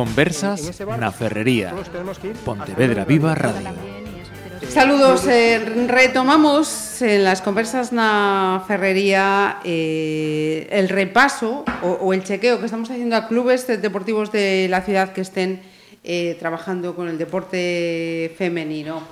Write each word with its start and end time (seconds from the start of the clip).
Conversas 0.00 0.80
na 0.96 1.12
Ferrería. 1.12 1.76
Pontevedra 2.40 3.04
Viva 3.04 3.36
Radio. 3.36 3.68
Saludos, 4.64 5.28
eh, 5.28 5.60
retomamos 5.92 7.02
en 7.04 7.20
las 7.20 7.44
conversas 7.44 7.92
na 7.92 8.64
Ferrería 8.64 9.60
eh, 9.60 10.72
el 10.72 10.88
repaso 10.88 11.68
o, 11.84 12.00
o, 12.00 12.16
el 12.16 12.24
chequeo 12.24 12.56
que 12.56 12.64
estamos 12.64 12.88
haciendo 12.88 13.12
a 13.12 13.28
clubes 13.28 13.68
deportivos 13.68 14.32
de 14.32 14.72
la 14.72 14.80
ciudad 14.80 15.12
que 15.12 15.20
estén 15.20 15.60
eh, 16.00 16.34
trabajando 16.40 16.96
con 16.96 17.04
el 17.12 17.20
deporte 17.20 18.32
femenino. 18.40 19.04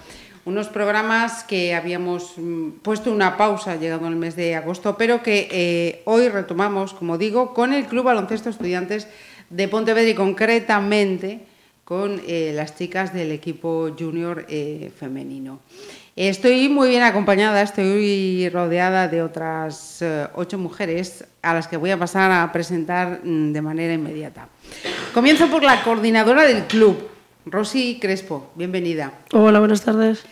Unos 0.48 0.72
programas 0.72 1.44
que 1.44 1.74
habíamos 1.74 2.32
mm, 2.38 2.80
puesto 2.80 3.12
una 3.12 3.36
pausa 3.36 3.76
llegando 3.76 4.08
el 4.08 4.16
mes 4.16 4.36
de 4.36 4.56
agosto, 4.56 4.96
pero 4.96 5.22
que 5.22 5.52
eh, 5.52 6.00
hoy 6.06 6.30
retomamos, 6.30 6.94
como 6.94 7.18
digo, 7.18 7.52
con 7.52 7.74
el 7.74 7.84
Club 7.84 8.04
Baloncesto 8.04 8.48
Estudiantes 8.48 9.06
de 9.50 9.68
Pontevedra 9.68 10.10
y 10.10 10.14
concretamente 10.14 11.40
con 11.84 12.20
eh, 12.26 12.52
las 12.54 12.76
chicas 12.76 13.14
del 13.14 13.32
equipo 13.32 13.90
junior 13.98 14.44
eh, 14.48 14.92
femenino. 14.98 15.60
Estoy 16.16 16.68
muy 16.68 16.88
bien 16.90 17.02
acompañada, 17.02 17.62
estoy 17.62 18.48
rodeada 18.50 19.08
de 19.08 19.22
otras 19.22 20.02
eh, 20.02 20.26
ocho 20.34 20.58
mujeres 20.58 21.24
a 21.42 21.54
las 21.54 21.68
que 21.68 21.76
voy 21.76 21.90
a 21.90 21.98
pasar 21.98 22.30
a 22.30 22.52
presentar 22.52 23.20
mm, 23.22 23.52
de 23.52 23.62
manera 23.62 23.94
inmediata. 23.94 24.48
Comienzo 25.14 25.48
por 25.48 25.62
la 25.62 25.82
coordinadora 25.82 26.42
del 26.42 26.64
club, 26.64 27.08
Rosy 27.46 27.98
Crespo. 28.00 28.50
Bienvenida. 28.54 29.12
Hola, 29.32 29.60
buenas 29.60 29.82
tardes. 29.82 30.24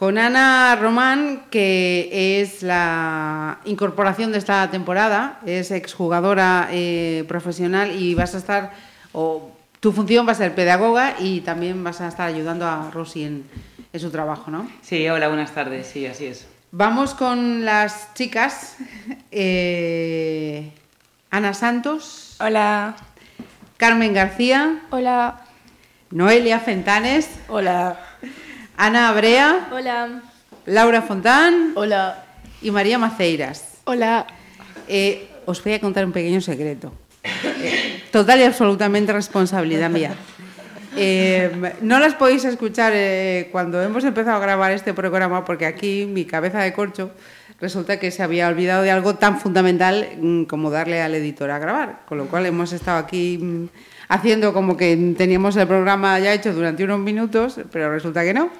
Con 0.00 0.16
Ana 0.16 0.76
Román, 0.76 1.42
que 1.50 2.40
es 2.40 2.62
la 2.62 3.60
incorporación 3.66 4.32
de 4.32 4.38
esta 4.38 4.70
temporada, 4.70 5.40
es 5.44 5.70
exjugadora 5.70 6.68
eh, 6.72 7.26
profesional 7.28 7.90
y 7.94 8.14
vas 8.14 8.34
a 8.34 8.38
estar, 8.38 8.72
o 9.12 9.52
tu 9.78 9.92
función 9.92 10.26
va 10.26 10.32
a 10.32 10.36
ser 10.36 10.54
pedagoga 10.54 11.16
y 11.18 11.42
también 11.42 11.84
vas 11.84 12.00
a 12.00 12.08
estar 12.08 12.26
ayudando 12.26 12.64
a 12.64 12.90
Rosy 12.90 13.24
en, 13.24 13.44
en 13.92 14.00
su 14.00 14.10
trabajo, 14.10 14.50
¿no? 14.50 14.70
Sí, 14.80 15.06
hola, 15.06 15.28
buenas 15.28 15.52
tardes, 15.52 15.88
sí, 15.88 16.06
así 16.06 16.24
es. 16.24 16.46
Vamos 16.70 17.12
con 17.12 17.66
las 17.66 18.14
chicas. 18.14 18.78
Eh, 19.30 20.72
Ana 21.30 21.52
Santos. 21.52 22.36
Hola. 22.40 22.96
Carmen 23.76 24.14
García. 24.14 24.80
Hola. 24.88 25.42
Noelia 26.10 26.58
Fentanes. 26.58 27.28
Hola. 27.48 28.09
Ana 28.80 29.10
Abrea. 29.10 29.68
Hola. 29.70 30.22
Laura 30.64 31.02
Fontán. 31.02 31.72
Hola. 31.74 32.24
Y 32.62 32.70
María 32.70 32.96
Maceiras. 32.96 33.76
Hola. 33.84 34.26
Eh, 34.88 35.28
os 35.44 35.62
voy 35.62 35.74
a 35.74 35.80
contar 35.80 36.06
un 36.06 36.12
pequeño 36.12 36.40
secreto. 36.40 36.90
Eh, 37.22 38.04
total 38.10 38.40
y 38.40 38.44
absolutamente 38.44 39.12
responsabilidad 39.12 39.90
mía. 39.90 40.14
Eh, 40.96 41.74
no 41.82 41.98
las 41.98 42.14
podéis 42.14 42.46
escuchar 42.46 42.94
eh, 42.96 43.50
cuando 43.52 43.82
hemos 43.82 44.02
empezado 44.02 44.38
a 44.38 44.40
grabar 44.40 44.72
este 44.72 44.94
programa 44.94 45.44
porque 45.44 45.66
aquí 45.66 46.06
mi 46.06 46.24
cabeza 46.24 46.60
de 46.60 46.72
corcho 46.72 47.10
resulta 47.60 48.00
que 48.00 48.10
se 48.10 48.22
había 48.22 48.48
olvidado 48.48 48.82
de 48.82 48.90
algo 48.90 49.16
tan 49.16 49.38
fundamental 49.38 50.08
mm, 50.18 50.44
como 50.44 50.70
darle 50.70 51.02
al 51.02 51.14
editor 51.14 51.50
a 51.50 51.58
grabar, 51.58 52.00
con 52.06 52.16
lo 52.16 52.28
cual 52.28 52.46
hemos 52.46 52.72
estado 52.72 52.96
aquí 52.96 53.36
mm, 53.36 53.68
haciendo 54.08 54.54
como 54.54 54.78
que 54.78 55.14
teníamos 55.18 55.54
el 55.56 55.68
programa 55.68 56.18
ya 56.18 56.32
hecho 56.32 56.54
durante 56.54 56.82
unos 56.82 56.98
minutos, 56.98 57.60
pero 57.70 57.92
resulta 57.92 58.24
que 58.24 58.32
no. 58.32 58.50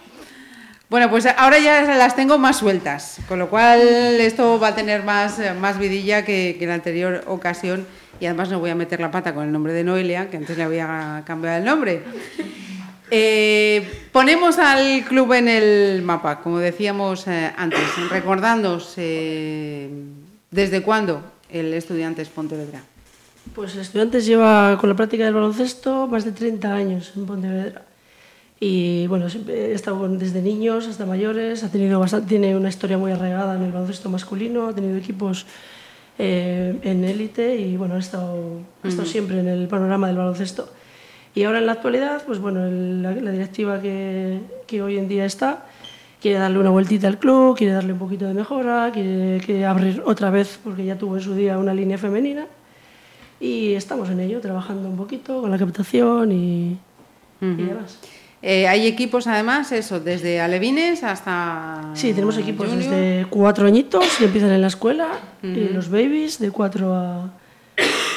Bueno, 0.90 1.08
pues 1.08 1.24
ahora 1.24 1.58
ya 1.58 1.82
las 1.82 2.16
tengo 2.16 2.36
más 2.36 2.58
sueltas, 2.58 3.18
con 3.28 3.38
lo 3.38 3.48
cual 3.48 3.80
esto 3.80 4.58
va 4.58 4.68
a 4.68 4.74
tener 4.74 5.04
más, 5.04 5.40
más 5.58 5.78
vidilla 5.78 6.24
que, 6.24 6.56
que 6.58 6.64
en 6.64 6.68
la 6.68 6.74
anterior 6.74 7.22
ocasión 7.26 7.86
y 8.20 8.26
además 8.26 8.50
no 8.50 8.60
voy 8.60 8.70
a 8.70 8.74
meter 8.74 9.00
la 9.00 9.10
pata 9.10 9.34
con 9.34 9.44
el 9.44 9.52
nombre 9.52 9.72
de 9.72 9.82
Noelia, 9.82 10.28
que 10.28 10.36
antes 10.36 10.56
le 10.56 10.62
había 10.62 11.22
cambiado 11.24 11.58
el 11.58 11.64
nombre. 11.64 12.02
Eh, 13.12 14.08
ponemos 14.12 14.58
al 14.60 15.02
club 15.02 15.32
en 15.32 15.48
el 15.48 16.00
mapa, 16.02 16.40
como 16.42 16.60
decíamos 16.60 17.26
eh, 17.26 17.50
antes, 17.56 17.80
recordándonos 18.08 18.94
eh, 18.98 19.90
desde 20.52 20.82
cuándo 20.82 21.20
el 21.50 21.74
Estudiantes 21.74 22.28
Pontevedra. 22.28 22.82
Pues 23.52 23.74
el 23.74 23.80
Estudiantes 23.80 24.26
lleva 24.26 24.78
con 24.78 24.88
la 24.88 24.94
práctica 24.94 25.24
del 25.24 25.34
baloncesto 25.34 26.06
más 26.06 26.24
de 26.24 26.30
30 26.30 26.72
años 26.72 27.12
en 27.16 27.26
Pontevedra. 27.26 27.82
Y 28.62 29.06
bueno, 29.06 29.26
he 29.48 29.72
estado 29.72 30.06
desde 30.08 30.42
niños 30.42 30.86
hasta 30.86 31.06
mayores, 31.06 31.64
ha 31.64 31.70
tenido 31.72 31.98
bastante, 31.98 32.28
tiene 32.28 32.54
una 32.54 32.68
historia 32.68 32.98
muy 32.98 33.10
arraigada 33.10 33.56
en 33.56 33.62
el 33.62 33.72
baloncesto 33.72 34.10
masculino, 34.10 34.66
ha 34.68 34.74
tenido 34.74 34.98
equipos 34.98 35.46
eh, 36.18 36.78
en 36.82 37.04
élite 37.04 37.56
y 37.56 37.78
bueno, 37.78 37.96
he 37.96 38.00
estado, 38.00 38.36
he 38.84 38.88
estado 38.88 39.08
siempre 39.08 39.40
en 39.40 39.48
el 39.48 39.66
panorama 39.66 40.08
del 40.08 40.18
baloncesto. 40.18 40.68
Y 41.34 41.44
ahora 41.44 41.58
en 41.58 41.66
la 41.66 41.72
actualidad, 41.72 42.22
pues 42.26 42.38
bueno, 42.38 42.66
el- 42.66 43.02
la, 43.02 43.12
la 43.12 43.30
directiva 43.30 43.80
que, 43.80 44.40
que 44.66 44.82
hoy 44.82 44.98
en 44.98 45.08
día 45.08 45.24
está 45.24 45.64
quiere 46.20 46.38
darle 46.38 46.58
una 46.58 46.68
vueltita 46.68 47.08
al 47.08 47.18
club, 47.18 47.56
quiere 47.56 47.72
darle 47.72 47.94
un 47.94 47.98
poquito 47.98 48.26
de 48.26 48.34
mejora, 48.34 48.90
quiere, 48.92 49.40
quiere 49.42 49.64
abrir 49.64 50.02
otra 50.04 50.28
vez, 50.28 50.58
porque 50.62 50.84
ya 50.84 50.98
tuvo 50.98 51.16
en 51.16 51.22
su 51.22 51.34
día 51.34 51.56
una 51.56 51.72
línea 51.72 51.96
femenina. 51.96 52.46
Y 53.40 53.72
estamos 53.72 54.10
en 54.10 54.20
ello, 54.20 54.38
trabajando 54.42 54.86
un 54.90 54.98
poquito 54.98 55.40
con 55.40 55.50
la 55.50 55.56
captación 55.56 56.30
y, 56.30 56.76
y 57.40 57.46
demás. 57.64 57.98
Eh, 58.42 58.66
hay 58.66 58.86
equipos 58.86 59.26
además, 59.26 59.70
eso, 59.72 60.00
desde 60.00 60.40
alevines 60.40 61.04
hasta... 61.04 61.90
Sí, 61.94 62.12
tenemos 62.14 62.38
equipos 62.38 62.68
junior. 62.68 62.90
desde 62.90 63.26
cuatro 63.28 63.66
añitos 63.66 64.04
que 64.16 64.24
empiezan 64.24 64.50
en 64.50 64.62
la 64.62 64.68
escuela 64.68 65.08
y 65.42 65.68
los 65.74 65.90
babies 65.90 66.38
de 66.38 66.50
cuatro 66.50 66.94
a, 66.94 67.30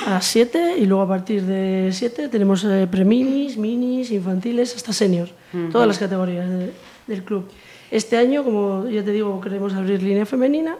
a 0.08 0.22
siete 0.22 0.76
y 0.80 0.86
luego 0.86 1.04
a 1.04 1.08
partir 1.10 1.42
de 1.44 1.90
siete 1.92 2.30
tenemos 2.30 2.64
eh, 2.64 2.88
preminis, 2.90 3.58
minis, 3.58 4.12
infantiles 4.12 4.74
hasta 4.76 4.94
senior, 4.94 5.28
todas 5.74 5.88
las 5.88 6.00
categorías 6.00 6.50
de- 6.50 6.72
del 7.08 7.24
club. 7.24 7.50
Este 7.92 8.16
año, 8.18 8.44
como 8.46 8.88
ya 8.90 9.04
te 9.04 9.12
digo, 9.12 9.40
queremos 9.42 9.74
abrir 9.74 10.02
línea 10.02 10.26
femenina, 10.26 10.78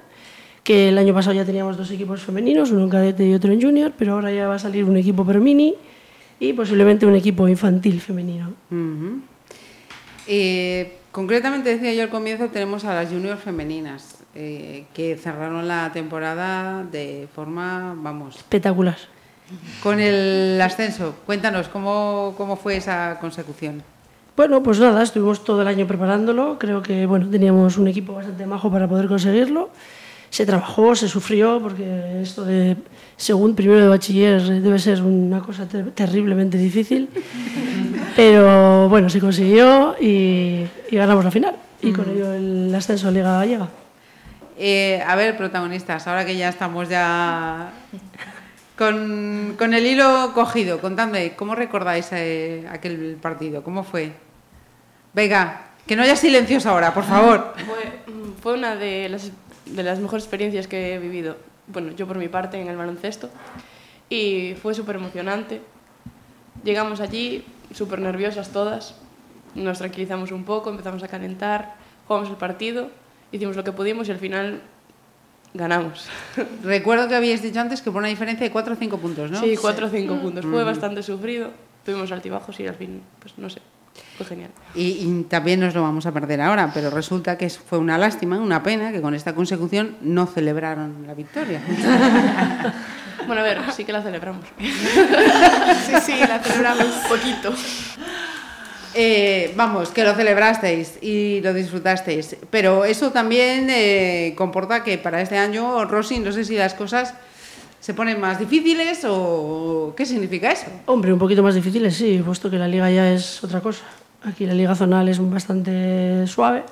que 0.64 0.88
el 0.88 0.98
año 0.98 1.14
pasado 1.14 1.36
ya 1.36 1.44
teníamos 1.44 1.76
dos 1.76 1.92
equipos 1.92 2.22
femeninos, 2.22 2.72
uno 2.72 2.84
en 2.84 2.90
cadete 2.90 3.28
y 3.28 3.34
otro 3.34 3.52
en 3.52 3.62
junior, 3.62 3.92
pero 3.98 4.14
ahora 4.14 4.32
ya 4.32 4.48
va 4.48 4.56
a 4.56 4.60
salir 4.60 4.86
un 4.86 4.96
equipo 4.96 5.26
premini 5.26 5.76
y 6.40 6.54
posiblemente 6.54 7.06
un 7.06 7.16
equipo 7.16 7.46
infantil 7.50 8.00
femenino. 8.00 8.54
Ujú. 8.72 9.20
Eh, 10.28 10.98
concretamente, 11.12 11.70
decía 11.70 11.94
yo 11.94 12.04
al 12.04 12.10
comienzo, 12.10 12.48
tenemos 12.48 12.86
a 12.86 12.94
las 12.94 13.10
juniors 13.10 13.42
femeninas 13.42 14.18
eh, 14.36 14.86
que 14.94 15.18
cerraron 15.18 15.68
la 15.68 15.92
temporada 15.94 16.84
de 16.84 17.28
forma, 17.36 17.94
vamos, 17.98 18.38
Espectacular. 18.38 18.98
con 19.82 20.00
el 20.00 20.60
ascenso. 20.62 21.16
Cuéntanos, 21.26 21.68
¿cómo, 21.68 22.34
cómo 22.38 22.56
fue 22.56 22.78
esa 22.78 23.18
consecución? 23.20 23.84
Bueno, 24.36 24.64
pues 24.64 24.80
nada, 24.80 25.04
estuvimos 25.04 25.44
todo 25.44 25.62
el 25.62 25.68
año 25.68 25.86
preparándolo. 25.86 26.58
Creo 26.58 26.82
que 26.82 27.06
bueno, 27.06 27.30
teníamos 27.30 27.78
un 27.78 27.88
equipo 27.88 28.14
bastante 28.14 28.46
majo 28.48 28.72
para 28.72 28.88
poder 28.88 29.08
conseguirlo. 29.08 29.70
Se 30.34 30.48
trabajó, 30.48 30.96
se 30.96 31.08
sufrió, 31.08 31.60
porque 31.62 32.20
esto 32.24 32.44
de 32.44 32.76
según 33.18 33.54
primero 33.54 33.80
de 33.82 33.88
bachiller 33.88 34.42
debe 34.42 34.80
ser 34.80 35.00
una 35.04 35.42
cosa 35.42 35.68
ter- 35.68 35.92
terriblemente 35.92 36.58
difícil. 36.58 37.08
Pero 38.16 38.90
bueno, 38.90 39.10
se 39.12 39.20
consiguió 39.20 39.96
y, 40.02 40.66
y 40.90 40.96
ganamos 40.96 41.24
la 41.24 41.30
final. 41.30 41.56
Y 41.84 41.92
con 41.92 42.10
ello 42.10 42.34
el 42.34 42.74
ascenso 42.74 43.10
a 43.10 43.12
Liga 43.12 43.38
Gallega. 43.38 43.68
Eh, 44.58 45.04
a 45.06 45.16
ver, 45.16 45.38
protagonistas, 45.38 46.08
ahora 46.08 46.26
que 46.26 46.36
ya 46.36 46.50
estamos 46.50 46.90
ya 46.90 47.70
con, 48.76 49.54
con 49.58 49.74
el 49.76 49.86
hilo 49.86 50.32
cogido, 50.34 50.80
contadme, 50.82 51.34
¿cómo 51.36 51.54
recordáis 51.54 52.08
eh, 52.12 52.66
aquel 52.72 53.18
partido? 53.22 53.62
¿Cómo 53.64 53.84
fue? 53.84 54.14
Venga, 55.14 55.62
que 55.86 55.96
no 55.96 56.02
haya 56.02 56.16
silencios 56.16 56.66
ahora, 56.66 56.92
por 56.94 57.04
favor. 57.04 57.54
Fue, 57.66 58.14
mm, 58.14 58.42
fue 58.42 58.54
una 58.54 58.76
de 58.76 59.10
las, 59.10 59.32
de 59.76 59.84
las 59.84 60.00
mejores 60.00 60.24
experiencias 60.24 60.68
que 60.68 60.96
he 60.96 61.00
vivido, 61.00 61.38
bueno, 61.68 61.92
yo 61.92 62.08
por 62.08 62.18
mi 62.18 62.28
parte 62.28 62.60
en 62.60 62.68
el 62.68 62.78
baloncesto, 62.78 63.30
y 64.10 64.56
fue 64.62 64.74
súper 64.74 64.98
emocionante. 64.98 65.62
Llegamos 66.64 67.02
allí 67.02 67.44
súper 67.74 68.00
nerviosas 68.00 68.50
todas, 68.50 68.96
nos 69.56 69.80
tranquilizamos 69.80 70.32
un 70.32 70.44
poco, 70.44 70.70
empezamos 70.70 71.04
a 71.04 71.08
calentar, 71.08 71.76
jugamos 72.08 72.30
el 72.30 72.36
partido, 72.36 72.90
hicimos 73.32 73.56
lo 73.56 73.64
que 73.64 73.72
pudimos 73.72 74.08
y 74.08 74.12
al 74.12 74.20
final 74.20 74.62
ganamos. 75.54 76.08
Recuerdo 76.64 77.08
que 77.08 77.16
habíais 77.16 77.42
dicho 77.42 77.60
antes 77.60 77.82
que 77.82 77.92
por 77.92 78.00
una 78.00 78.10
diferencia 78.10 78.46
de 78.46 78.52
4 78.52 78.74
o 78.74 78.78
5 78.78 78.98
puntos, 78.98 79.32
¿no? 79.32 79.40
Sí, 79.40 79.58
4 79.58 79.88
o 79.88 79.90
5 79.90 80.16
puntos. 80.18 80.46
Fue 80.46 80.64
bastante 80.64 81.04
sufrido, 81.04 81.50
tuvimos 81.86 82.12
altibajos 82.12 82.60
y 82.60 82.68
al 82.68 82.76
fin, 82.76 83.02
pues 83.20 83.38
no 83.38 83.50
sé, 83.50 83.62
genial. 84.28 84.52
Y, 84.76 85.00
y 85.02 85.26
también 85.30 85.60
nos 85.60 85.74
lo 85.74 85.82
vamos 85.82 86.06
a 86.06 86.12
perder 86.12 86.42
ahora, 86.42 86.72
pero 86.74 86.90
resulta 86.90 87.38
que 87.38 87.50
fue 87.50 87.78
una 87.78 87.98
lástima, 87.98 88.38
una 88.38 88.64
pena 88.64 88.92
que 88.92 89.02
con 89.02 89.16
esta 89.16 89.34
consecución 89.34 89.98
no 90.02 90.28
celebraron 90.28 91.06
la 91.08 91.14
victoria. 91.14 91.62
Bueno, 93.26 93.42
a 93.42 93.44
ver, 93.46 93.60
sí 93.74 93.86
que 93.86 93.94
la 93.94 94.02
celebramos. 94.02 94.46
sí, 94.58 95.94
sí, 96.04 96.20
la 96.20 96.40
celebramos 96.40 96.86
un 96.86 97.10
poquito. 97.10 97.54
Eh, 98.96 99.54
vamos, 99.56 99.90
que 99.90 100.04
lo 100.04 100.14
celebrasteis 100.14 101.02
y 101.02 101.42
lo 101.42 101.54
disfrutasteis, 101.54 102.36
pero 102.52 102.86
eso 102.86 103.12
también 103.12 103.68
eh, 103.70 104.34
comporta 104.38 104.84
que 104.84 104.98
para 105.00 105.22
este 105.22 105.38
año, 105.38 105.86
Rosy, 105.86 106.20
no 106.20 106.32
sé 106.32 106.46
si 106.46 106.56
las 106.56 106.76
cosas 106.76 107.14
se 107.80 107.94
ponen 107.94 108.20
más 108.20 108.40
difíciles 108.40 109.04
o 109.08 109.94
qué 109.98 110.06
significa 110.06 110.52
eso? 110.52 110.68
Hombre, 110.86 111.12
un 111.12 111.20
poquito 111.20 111.42
más 111.42 111.56
difíciles, 111.56 111.96
sí, 111.96 112.22
puesto 112.24 112.52
que 112.52 112.58
la 112.58 112.68
liga 112.68 112.90
ya 112.92 113.12
es 113.12 113.44
otra 113.44 113.62
cosa. 113.62 113.84
Aquí 114.26 114.46
la 114.46 114.54
liga 114.54 114.74
zonal 114.76 115.10
es 115.10 115.20
bastante 115.30 116.26
suave 116.28 116.64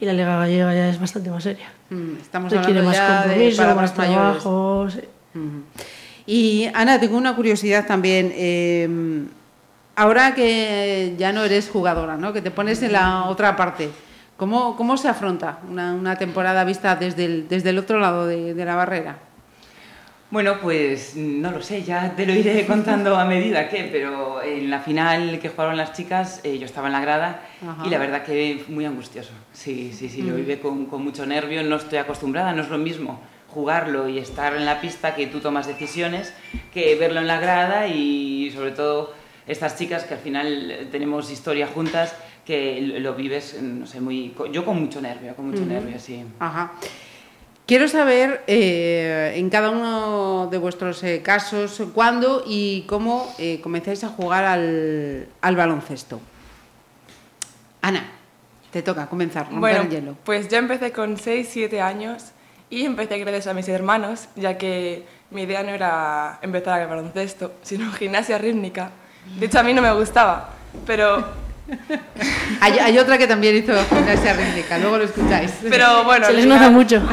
y 0.00 0.04
la 0.04 0.12
liga 0.12 0.36
gallega 0.38 0.74
ya 0.74 0.88
es 0.88 1.00
bastante 1.00 1.30
más 1.30 1.42
seria. 1.44 1.70
Mm, 1.90 2.16
Estamos 2.20 2.50
Requiere 2.52 2.80
hablando 2.80 2.88
más 2.90 2.96
ya 2.96 3.22
de 3.22 3.28
compromiso, 3.28 3.62
palabras 3.62 3.96
más 3.98 4.08
trabajo. 4.08 4.86
sí. 4.90 5.00
Ujú. 5.34 5.62
Y 6.26 6.68
Ana, 6.74 7.00
tengo 7.00 7.16
una 7.16 7.34
curiosidad 7.34 7.86
también. 7.86 8.32
eh, 8.34 9.24
ahora 9.96 10.34
que 10.34 11.14
ya 11.18 11.32
no 11.32 11.44
eres 11.44 11.68
jugadora, 11.68 12.16
¿no? 12.16 12.32
que 12.32 12.40
te 12.42 12.50
pones 12.50 12.82
en 12.82 12.92
la 12.92 13.24
otra 13.24 13.56
parte, 13.56 13.90
¿cómo, 14.36 14.76
cómo 14.76 14.96
se 14.96 15.08
afronta 15.08 15.58
una, 15.68 15.92
una 15.94 16.16
temporada 16.16 16.64
vista 16.64 16.96
desde 16.96 17.24
el, 17.26 17.48
desde 17.48 17.70
el 17.70 17.78
otro 17.78 17.98
lado 18.00 18.26
de, 18.26 18.54
de 18.54 18.64
la 18.64 18.74
barrera? 18.74 19.18
Bueno, 20.32 20.60
pues 20.62 21.14
no 21.14 21.50
lo 21.50 21.60
sé, 21.60 21.82
ya 21.82 22.16
te 22.16 22.24
lo 22.24 22.32
iré 22.32 22.64
contando 22.66 23.16
a 23.16 23.26
medida 23.26 23.68
que, 23.68 23.84
pero 23.92 24.42
en 24.42 24.70
la 24.70 24.80
final 24.80 25.38
que 25.38 25.50
jugaron 25.50 25.76
las 25.76 25.92
chicas, 25.92 26.40
eh, 26.42 26.58
yo 26.58 26.64
estaba 26.64 26.86
en 26.86 26.94
la 26.94 27.02
grada 27.02 27.42
Ajá. 27.60 27.86
y 27.86 27.90
la 27.90 27.98
verdad 27.98 28.22
que 28.22 28.64
muy 28.68 28.86
angustioso. 28.86 29.32
Sí, 29.52 29.92
sí, 29.92 30.08
sí, 30.08 30.22
lo 30.22 30.34
viví 30.34 30.56
con, 30.56 30.86
con 30.86 31.04
mucho 31.04 31.26
nervio, 31.26 31.62
no 31.62 31.76
estoy 31.76 31.98
acostumbrada, 31.98 32.54
no 32.54 32.62
es 32.62 32.70
lo 32.70 32.78
mismo 32.78 33.20
jugarlo 33.48 34.08
y 34.08 34.16
estar 34.16 34.56
en 34.56 34.64
la 34.64 34.80
pista 34.80 35.14
que 35.14 35.26
tú 35.26 35.40
tomas 35.40 35.66
decisiones 35.66 36.32
que 36.72 36.94
verlo 36.94 37.20
en 37.20 37.26
la 37.26 37.38
grada 37.38 37.88
y 37.88 38.50
sobre 38.54 38.70
todo 38.70 39.12
estas 39.46 39.76
chicas 39.76 40.04
que 40.04 40.14
al 40.14 40.20
final 40.20 40.70
eh, 40.70 40.88
tenemos 40.90 41.30
historia 41.30 41.66
juntas 41.66 42.16
que 42.46 42.80
lo 42.80 43.14
vives, 43.14 43.60
no 43.60 43.84
sé, 43.84 44.00
muy, 44.00 44.34
yo 44.50 44.64
con 44.64 44.80
mucho 44.80 45.02
nervio, 45.02 45.36
con 45.36 45.50
mucho 45.50 45.66
nervio, 45.66 45.98
sí. 45.98 46.24
Ajá. 46.38 46.72
Quiero 47.72 47.88
saber 47.88 48.44
eh, 48.48 49.32
en 49.36 49.48
cada 49.48 49.70
uno 49.70 50.46
de 50.48 50.58
vuestros 50.58 51.02
eh, 51.04 51.22
casos 51.22 51.82
cuándo 51.94 52.44
y 52.46 52.82
cómo 52.82 53.34
eh, 53.38 53.62
comenzáis 53.62 54.04
a 54.04 54.08
jugar 54.08 54.44
al, 54.44 55.28
al 55.40 55.56
baloncesto. 55.56 56.20
Ana, 57.80 58.12
te 58.70 58.82
toca 58.82 59.06
comenzar, 59.06 59.44
romper 59.44 59.60
Bueno, 59.60 59.80
el 59.84 59.88
hielo. 59.88 60.16
pues 60.22 60.48
yo 60.50 60.58
empecé 60.58 60.92
con 60.92 61.16
6, 61.16 61.48
7 61.50 61.80
años 61.80 62.32
y 62.68 62.84
empecé 62.84 63.16
gracias 63.16 63.46
a 63.46 63.54
mis 63.54 63.70
hermanos, 63.70 64.28
ya 64.36 64.58
que 64.58 65.06
mi 65.30 65.44
idea 65.44 65.62
no 65.62 65.70
era 65.70 66.40
empezar 66.42 66.78
a 66.78 66.86
baloncesto, 66.86 67.54
sino 67.62 67.90
gimnasia 67.92 68.36
rítmica. 68.36 68.90
De 69.40 69.46
hecho, 69.46 69.58
a 69.58 69.62
mí 69.62 69.72
no 69.72 69.80
me 69.80 69.94
gustaba, 69.94 70.50
pero, 70.86 71.24
Hay, 72.60 72.78
hay 72.78 72.98
otra 72.98 73.16
que 73.18 73.26
también 73.26 73.56
hizo 73.56 73.72
gimnasia 73.88 74.32
rítmica, 74.34 74.78
luego 74.78 74.98
lo 74.98 75.04
escucháis. 75.04 75.52
pero 75.68 76.04
bueno, 76.04 76.26
Se 76.26 76.32
les 76.32 76.46
nota 76.46 76.70
mucho. 76.70 77.00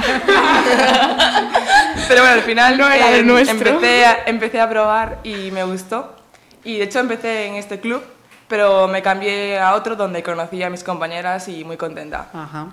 Pero 2.07 2.21
bueno, 2.21 2.35
al 2.35 2.41
final 2.41 2.77
No 2.77 2.89
era 2.89 3.17
eh, 3.17 3.23
nuestro. 3.23 3.69
empecé, 3.69 4.05
a, 4.05 4.17
empecé 4.25 4.59
a 4.59 4.67
probar 4.69 5.19
y 5.23 5.51
me 5.51 5.63
gustó. 5.63 6.15
Y 6.63 6.77
de 6.77 6.85
hecho 6.85 6.99
empecé 6.99 7.45
en 7.45 7.55
este 7.55 7.79
club, 7.79 8.01
pero 8.47 8.87
me 8.87 9.01
cambié 9.01 9.59
a 9.59 9.75
otro 9.75 9.95
donde 9.95 10.23
conocí 10.23 10.61
a 10.63 10.69
mis 10.69 10.83
compañeras 10.83 11.47
y 11.47 11.63
muy 11.63 11.77
contenta. 11.77 12.27
Ajá. 12.33 12.67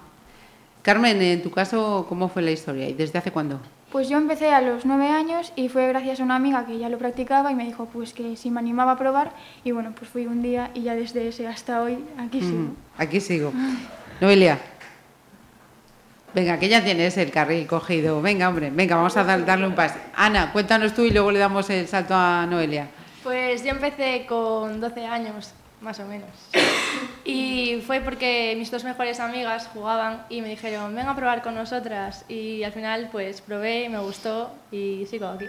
Carmen, 0.83 1.21
en 1.21 1.43
tu 1.43 1.51
caso, 1.51 2.07
¿cómo 2.09 2.29
fue 2.29 2.43
la 2.43 2.51
historia 2.51 2.89
y 2.89 2.95
desde 2.95 3.19
hace 3.19 3.31
cuándo? 3.31 3.61
Pues 3.93 4.09
yo 4.09 4.19
empecé 4.19 4.51
a 4.53 4.61
los 4.61 4.85
nueve 4.85 5.09
años 5.09 5.53
y 5.57 5.69
fue 5.69 5.87
gracias 5.89 6.21
a 6.21 6.23
una 6.25 6.35
amiga 6.37 6.67
que 6.67 6.77
ya 6.79 6.89
lo 6.89 6.99
practicaba 6.99 7.53
y 7.53 7.55
me 7.55 7.65
dijo 7.65 7.87
pues 7.87 8.13
que 8.13 8.37
si 8.37 8.51
me 8.51 8.59
animaba 8.59 8.93
a 8.93 8.99
probar 8.99 9.33
y 9.65 9.71
bueno, 9.71 9.93
pues 9.97 10.11
fui 10.11 10.27
un 10.27 10.43
día 10.43 10.71
y 10.75 10.83
ya 10.83 10.95
desde 10.95 11.29
ese 11.29 11.47
hasta 11.47 11.81
hoy 11.83 12.05
aquí 12.19 12.41
sigo. 12.41 12.59
Mm, 12.59 12.77
Aquí 12.99 13.21
sigo. 13.21 13.53
Noelia. 14.21 14.59
Venga, 16.35 16.59
que 16.59 16.69
ya 16.69 16.85
tienes 16.85 17.17
el 17.17 17.31
carril 17.31 17.67
cogido. 17.67 18.21
Venga, 18.21 18.49
hombre, 18.49 18.71
venga, 18.71 18.97
vamos 18.97 19.17
a 19.17 19.25
dar- 19.25 19.47
darle 19.47 19.67
un 19.69 19.75
pase. 19.75 19.99
Ana, 20.17 20.53
cuéntanos 20.53 20.93
tú 20.93 21.03
y 21.03 21.11
luego 21.11 21.31
le 21.31 21.39
damos 21.39 21.71
el 21.71 21.87
salto 21.89 22.15
a 22.15 22.45
Noelia. 22.47 22.89
Pues 23.23 23.63
yo 23.65 23.71
empecé 23.71 24.27
con 24.29 24.81
12 24.81 25.07
años, 25.07 25.53
más 25.87 26.01
o 26.01 26.05
menos. 26.05 26.29
Y 27.25 27.81
fue 27.87 28.01
porque 28.01 28.55
mis 28.59 28.71
dos 28.71 28.85
mejores 28.85 29.21
amigas 29.21 29.71
jugaban 29.73 30.27
y 30.29 30.43
me 30.43 30.49
dijeron, 30.49 30.95
ven 30.95 31.07
a 31.07 31.15
probar 31.15 31.43
con 31.43 31.55
nosotras. 31.55 32.25
Y 32.29 32.65
al 32.65 32.73
final 32.73 33.09
pues 33.11 33.41
probé, 33.41 33.89
me 33.89 33.99
gustó 34.01 34.53
y 34.71 35.07
sigo 35.09 35.29
aquí. 35.29 35.47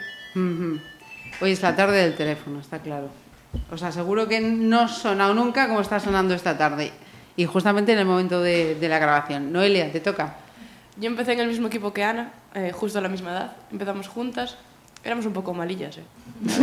Hoy 1.42 1.52
es 1.52 1.62
la 1.62 1.76
tarde 1.76 1.98
del 1.98 2.16
teléfono, 2.16 2.60
está 2.60 2.80
claro. 2.80 3.10
Os 3.72 3.82
aseguro 3.82 4.28
que 4.28 4.40
no 4.40 4.82
ha 4.82 4.88
sonado 4.88 5.34
nunca 5.34 5.68
como 5.68 5.82
está 5.82 6.00
sonando 6.00 6.36
esta 6.36 6.58
tarde. 6.58 6.92
Y 7.36 7.46
justamente 7.46 7.94
en 7.94 8.00
el 8.00 8.06
momento 8.06 8.42
de, 8.42 8.76
de 8.76 8.90
la 8.90 9.00
grabación. 9.00 9.52
Noelia, 9.52 9.92
te 9.92 10.00
toca. 10.00 10.36
Yo 10.98 11.08
empecé 11.08 11.34
en 11.34 11.40
el 11.40 11.48
mismo 11.48 11.68
equipo 11.68 11.94
que 11.94 12.04
Ana, 12.04 12.32
eh, 12.54 12.72
justo 12.74 13.00
a 13.00 13.02
la 13.02 13.10
misma 13.10 13.32
edad. 13.32 13.52
Empezamos 13.72 14.08
juntas. 14.08 14.58
Éramos 15.08 15.26
un 15.26 15.32
poco 15.32 15.54
malillas, 15.54 15.98
¿eh? 15.98 16.04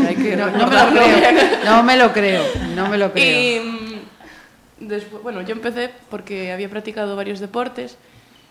Hay 0.07 0.17
que 0.17 0.37
No, 0.37 0.51
no 0.51 0.67
me 0.69 0.77
lo 0.77 0.93
creo. 0.93 1.65
No 1.65 1.83
me 1.83 1.97
lo 1.97 2.13
creo. 2.13 2.45
No 2.77 2.89
me 2.91 2.99
lo 2.99 3.11
creo. 3.11 3.41
Y 3.41 3.65
mm, 3.65 4.87
después, 4.87 5.23
bueno, 5.23 5.41
yo 5.41 5.53
empecé 5.53 5.91
porque 6.11 6.53
había 6.53 6.69
practicado 6.69 7.17
varios 7.17 7.41
deportes 7.41 7.97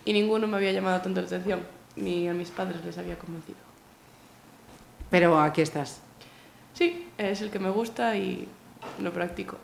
y 0.04 0.14
ninguno 0.14 0.48
me 0.48 0.58
había 0.58 0.72
llamado 0.72 1.00
tanto 1.02 1.22
la 1.22 1.28
atención, 1.28 1.60
ni 1.96 2.28
a 2.28 2.34
mis 2.34 2.50
padres 2.50 2.84
les 2.84 2.98
había 2.98 3.20
convencido. 3.20 3.60
Pero 5.12 5.40
aquí 5.40 5.62
estás. 5.62 6.02
Sí, 6.74 7.08
es 7.20 7.42
el 7.42 7.52
que 7.52 7.60
me 7.60 7.70
gusta 7.70 8.18
y 8.18 8.48
lo 9.00 9.14
practico. 9.14 9.60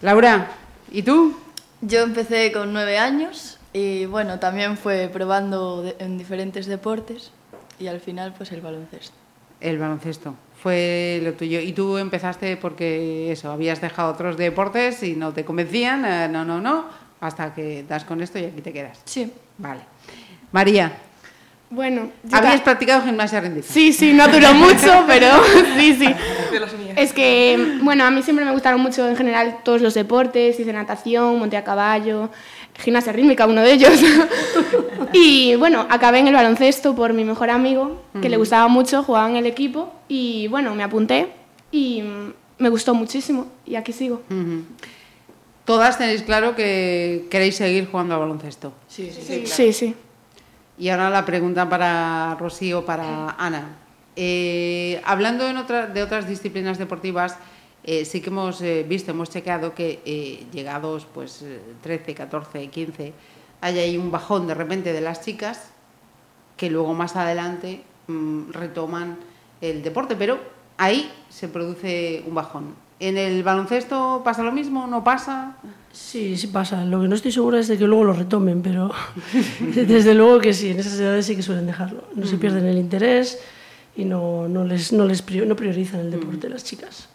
Laura, 0.00 0.48
¿y 0.90 1.02
tú? 1.02 1.38
Yo 1.82 2.00
empecé 2.04 2.52
con 2.52 2.72
nueve 2.72 2.96
años 2.98 3.58
y 3.74 4.06
bueno, 4.06 4.38
también 4.38 4.78
fue 4.78 5.10
probando 5.12 5.84
en 5.98 6.16
diferentes 6.16 6.64
deportes 6.64 7.32
y 7.78 7.88
al 7.88 8.00
final 8.00 8.32
pues 8.34 8.50
el 8.52 8.62
baloncesto. 8.62 9.25
El 9.60 9.78
baloncesto. 9.78 10.34
Fue 10.62 11.20
lo 11.22 11.32
tuyo. 11.34 11.60
Y 11.60 11.72
tú 11.72 11.96
empezaste 11.98 12.56
porque 12.56 13.30
eso, 13.30 13.50
habías 13.50 13.80
dejado 13.80 14.12
otros 14.12 14.36
deportes 14.36 15.02
y 15.02 15.14
no 15.14 15.32
te 15.32 15.44
convencían, 15.44 16.04
eh, 16.04 16.28
no, 16.28 16.44
no, 16.44 16.60
no, 16.60 16.86
hasta 17.20 17.54
que 17.54 17.84
das 17.88 18.04
con 18.04 18.20
esto 18.20 18.38
y 18.38 18.44
aquí 18.44 18.60
te 18.60 18.72
quedas. 18.72 18.98
Sí. 19.04 19.32
Vale. 19.58 19.80
María, 20.52 20.92
Bueno, 21.68 22.10
habías 22.30 22.60
practicado 22.60 23.02
gimnasia 23.02 23.40
rítmica. 23.40 23.66
Sí, 23.68 23.92
sí, 23.92 24.12
no 24.12 24.28
duró 24.28 24.54
mucho, 24.54 25.04
pero 25.06 25.28
sí, 25.76 25.94
sí. 25.94 26.14
Es 26.96 27.12
que, 27.12 27.78
bueno, 27.82 28.04
a 28.04 28.10
mí 28.10 28.22
siempre 28.22 28.44
me 28.44 28.52
gustaron 28.52 28.80
mucho 28.80 29.08
en 29.08 29.16
general 29.16 29.58
todos 29.64 29.82
los 29.82 29.92
deportes, 29.94 30.58
hice 30.58 30.72
natación, 30.72 31.38
monté 31.38 31.56
a 31.56 31.64
caballo, 31.64 32.30
gimnasia 32.78 33.12
rítmica, 33.12 33.46
uno 33.46 33.62
de 33.62 33.72
ellos. 33.72 33.92
y 35.12 35.54
bueno, 35.56 35.86
acabé 35.90 36.18
en 36.20 36.28
el 36.28 36.34
baloncesto 36.34 36.94
por 36.94 37.12
mi 37.12 37.24
mejor 37.24 37.50
amigo, 37.50 38.02
que 38.20 38.28
le 38.28 38.36
gustaba 38.36 38.68
mucho, 38.68 39.02
jugaba 39.02 39.28
en 39.30 39.36
el 39.36 39.46
equipo 39.46 39.92
y 40.08 40.48
bueno, 40.48 40.74
me 40.74 40.82
apunté 40.82 41.28
y 41.72 42.02
me 42.58 42.68
gustó 42.68 42.94
muchísimo 42.94 43.46
y 43.66 43.74
aquí 43.76 43.92
sigo. 43.92 44.22
Todas 45.64 45.98
tenéis 45.98 46.22
claro 46.22 46.54
que 46.54 47.26
queréis 47.30 47.56
seguir 47.56 47.88
jugando 47.90 48.14
al 48.14 48.20
baloncesto. 48.20 48.72
Sí, 48.88 49.10
sí, 49.12 49.20
sí. 49.22 49.46
Sí, 49.46 49.72
sí. 49.72 49.94
Y 50.78 50.90
ahora 50.90 51.10
la 51.10 51.24
pregunta 51.24 51.68
para 51.68 52.36
Rocío, 52.38 52.84
para 52.84 53.30
Ana. 53.38 53.76
Eh, 54.14 55.00
hablando 55.04 55.48
en 55.48 55.56
otra- 55.56 55.86
de 55.86 56.02
otras 56.02 56.28
disciplinas 56.28 56.78
deportivas, 56.78 57.36
eh, 57.86 58.04
sí 58.04 58.20
que 58.20 58.30
hemos 58.30 58.60
eh, 58.62 58.84
visto, 58.88 59.12
hemos 59.12 59.30
chequeado 59.30 59.74
que 59.74 60.00
eh, 60.04 60.44
llegados 60.52 61.06
pues 61.14 61.42
eh, 61.42 61.60
13, 61.82 62.14
14, 62.14 62.66
15, 62.68 63.12
hay 63.60 63.78
ahí 63.78 63.96
un 63.96 64.10
bajón 64.10 64.46
de 64.46 64.54
repente 64.54 64.92
de 64.92 65.00
las 65.00 65.22
chicas 65.24 65.70
que 66.56 66.68
luego 66.70 66.94
más 66.94 67.16
adelante 67.16 67.82
mm, 68.08 68.50
retoman 68.50 69.16
el 69.60 69.82
deporte, 69.82 70.16
pero 70.16 70.38
ahí 70.78 71.10
se 71.30 71.48
produce 71.48 72.22
un 72.26 72.34
bajón. 72.34 72.86
¿En 72.98 73.18
el 73.18 73.42
baloncesto 73.42 74.22
pasa 74.24 74.42
lo 74.42 74.52
mismo? 74.52 74.86
¿No 74.86 75.04
pasa? 75.04 75.56
Sí, 75.92 76.36
sí 76.38 76.46
pasa. 76.46 76.82
Lo 76.84 77.00
que 77.02 77.08
no 77.08 77.14
estoy 77.14 77.30
segura 77.30 77.58
es 77.60 77.68
de 77.68 77.76
que 77.76 77.86
luego 77.86 78.04
lo 78.04 78.12
retomen, 78.14 78.62
pero 78.62 78.90
desde 79.60 80.14
luego 80.14 80.38
que 80.40 80.54
sí, 80.54 80.70
en 80.70 80.78
esas 80.80 80.98
edades 80.98 81.26
sí 81.26 81.36
que 81.36 81.42
suelen 81.42 81.66
dejarlo. 81.66 82.04
No 82.14 82.26
se 82.26 82.38
pierden 82.38 82.64
el 82.66 82.78
interés 82.78 83.38
y 83.96 84.04
no, 84.06 84.48
no 84.48 84.64
les, 84.64 84.92
no 84.94 85.04
les 85.04 85.24
prior- 85.26 85.46
no 85.46 85.56
priorizan 85.56 86.00
el 86.00 86.10
deporte 86.10 86.48
las 86.48 86.64
chicas. 86.64 87.08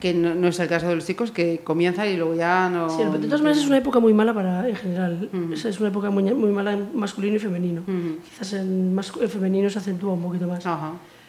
Que 0.00 0.14
no, 0.14 0.34
no 0.34 0.46
es 0.48 0.60
el 0.60 0.68
caso 0.68 0.86
de 0.88 0.94
los 0.94 1.04
chicos 1.06 1.32
que 1.32 1.58
comienzan 1.64 2.08
y 2.08 2.16
luego 2.16 2.34
ya 2.36 2.68
no... 2.70 2.88
Sí, 2.88 3.02
de 3.02 3.26
todas 3.26 3.40
maneras 3.40 3.58
es 3.58 3.66
una 3.66 3.78
época 3.78 3.98
muy 3.98 4.14
mala 4.14 4.32
para, 4.32 4.68
en 4.68 4.76
general. 4.76 5.28
Es- 5.52 5.64
Es 5.64 5.80
una 5.80 5.88
época 5.88 6.10
muy, 6.10 6.22
muy 6.34 6.50
mala 6.50 6.72
en 6.74 6.88
masculino 6.94 7.34
y 7.36 7.38
femenino. 7.40 7.82
Quizás 8.30 8.52
en, 8.52 8.96
femenino 9.28 9.68
se 9.70 9.78
acentúa 9.80 10.12
un 10.12 10.22
poquito 10.22 10.46
más. 10.46 10.64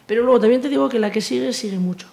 Pero 0.06 0.22
luego 0.22 0.38
también 0.40 0.60
te 0.60 0.68
digo 0.68 0.88
que 0.88 0.98
la 1.00 1.10
que 1.10 1.20
sigue, 1.20 1.52
sigue 1.52 1.78
mucho. 1.78 2.06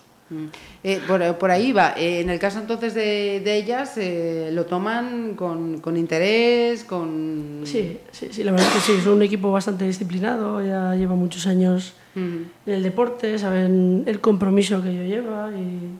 Eh, 0.84 1.00
por, 1.08 1.22
por 1.38 1.52
ahí 1.52 1.72
va. 1.72 1.94
Eh, 1.96 2.20
en 2.22 2.30
el 2.30 2.38
caso 2.40 2.60
entonces 2.60 2.94
de, 2.94 3.40
de 3.46 3.56
ellas, 3.58 3.94
eh, 3.98 4.50
lo 4.52 4.66
toman 4.66 5.36
con, 5.36 5.80
con 5.80 5.96
interés, 5.96 6.84
con... 6.84 7.62
Sí, 7.64 7.98
sí, 8.12 8.28
sí, 8.32 8.44
la 8.44 8.52
verdad 8.52 8.68
es 8.68 8.74
que 8.74 8.80
sí, 8.94 9.02
son 9.02 9.14
un 9.14 9.22
equipo 9.22 9.52
bastante 9.52 9.86
disciplinado, 9.86 10.62
ya 10.66 10.96
lleva 10.96 11.16
muchos 11.16 11.48
años 11.48 11.94
en 12.16 12.74
el 12.74 12.84
deporte, 12.84 13.38
saben 13.40 14.04
el 14.08 14.20
compromiso 14.20 14.82
que 14.82 14.90
ello 14.90 15.04
lleva 15.04 15.52
y... 15.56 15.92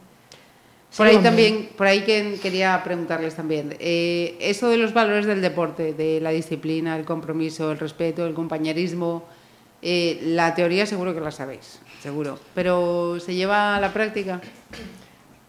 Por 0.98 1.08
ahí 1.08 1.18
también, 1.20 1.70
por 1.78 1.86
ahí 1.88 2.02
que 2.02 2.40
quería 2.42 2.82
preguntarles 2.84 3.36
también, 3.36 3.76
eh, 3.80 4.36
eso 4.40 4.68
de 4.70 4.78
los 4.78 4.94
valores 4.94 5.26
del 5.28 5.42
deporte, 5.42 5.94
de 5.94 6.20
la 6.20 6.32
disciplina, 6.32 6.96
el 6.98 7.06
compromiso, 7.06 7.72
el 7.72 7.78
respeto, 7.80 8.26
el 8.26 8.34
compañerismo, 8.34 9.24
Eh, 9.84 10.18
la 10.24 10.56
teoría 10.56 10.88
seguro 10.88 11.14
que 11.14 11.22
la 11.22 11.30
sabéis, 11.30 11.80
seguro. 12.02 12.40
Pero 12.56 13.20
¿se 13.20 13.36
lleva 13.36 13.76
a 13.76 13.80
la 13.80 13.94
práctica? 13.94 14.42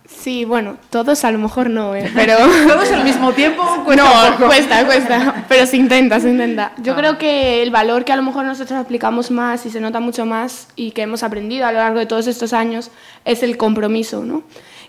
Sí, 0.07 0.45
bueno, 0.45 0.76
todos 0.90 1.25
a 1.25 1.31
lo 1.31 1.38
mejor 1.38 1.69
no, 1.71 1.95
¿eh? 1.95 2.11
pero... 2.14 2.35
¿Todos 2.69 2.90
al 2.93 3.05
mismo 3.05 3.33
tiempo? 3.33 3.62
Cuesta 3.87 4.05
no, 4.05 4.33
poco. 4.37 4.47
cuesta, 4.47 4.85
cuesta, 4.87 5.47
pero 5.49 5.64
se 5.67 5.76
intenta, 5.78 6.21
se 6.21 6.28
intenta. 6.31 6.73
Yo 6.83 6.93
Ah. 6.93 6.97
creo 6.97 7.19
que 7.19 7.62
el 7.62 7.71
valor 7.71 8.05
que 8.05 8.12
a 8.12 8.17
lo 8.17 8.23
mejor 8.23 8.45
nosotros 8.45 8.78
aplicamos 8.78 9.31
más 9.31 9.64
y 9.67 9.71
se 9.71 9.81
nota 9.81 9.99
mucho 10.00 10.25
más 10.26 10.69
y 10.76 10.90
que 10.93 11.02
hemos 11.02 11.23
aprendido 11.23 11.67
a 11.67 11.73
lo 11.73 11.78
largo 11.78 11.99
de 11.99 12.07
todos 12.07 12.26
estos 12.26 12.52
años 12.52 12.90
es 13.25 13.43
el 13.43 13.57
compromiso, 13.57 14.25
¿no? 14.25 14.43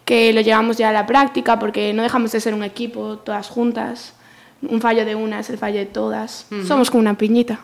Que 0.10 0.34
lo 0.34 0.42
llevamos 0.42 0.76
ya 0.78 0.90
a 0.90 0.92
la 0.92 1.06
práctica 1.06 1.60
porque 1.60 1.94
no 1.94 2.02
dejamos 2.02 2.32
de 2.32 2.40
ser 2.42 2.56
un 2.56 2.64
equipo, 2.64 3.20
todas 3.20 3.48
juntas. 3.48 4.14
Un 4.64 4.82
fallo 4.82 5.06
de 5.06 5.14
una 5.14 5.40
es 5.40 5.52
el 5.52 5.60
fallo 5.60 5.78
de 5.78 5.86
todas. 5.86 6.48
Somos 6.68 6.90
como 6.90 7.02
una 7.02 7.16
piñita. 7.16 7.60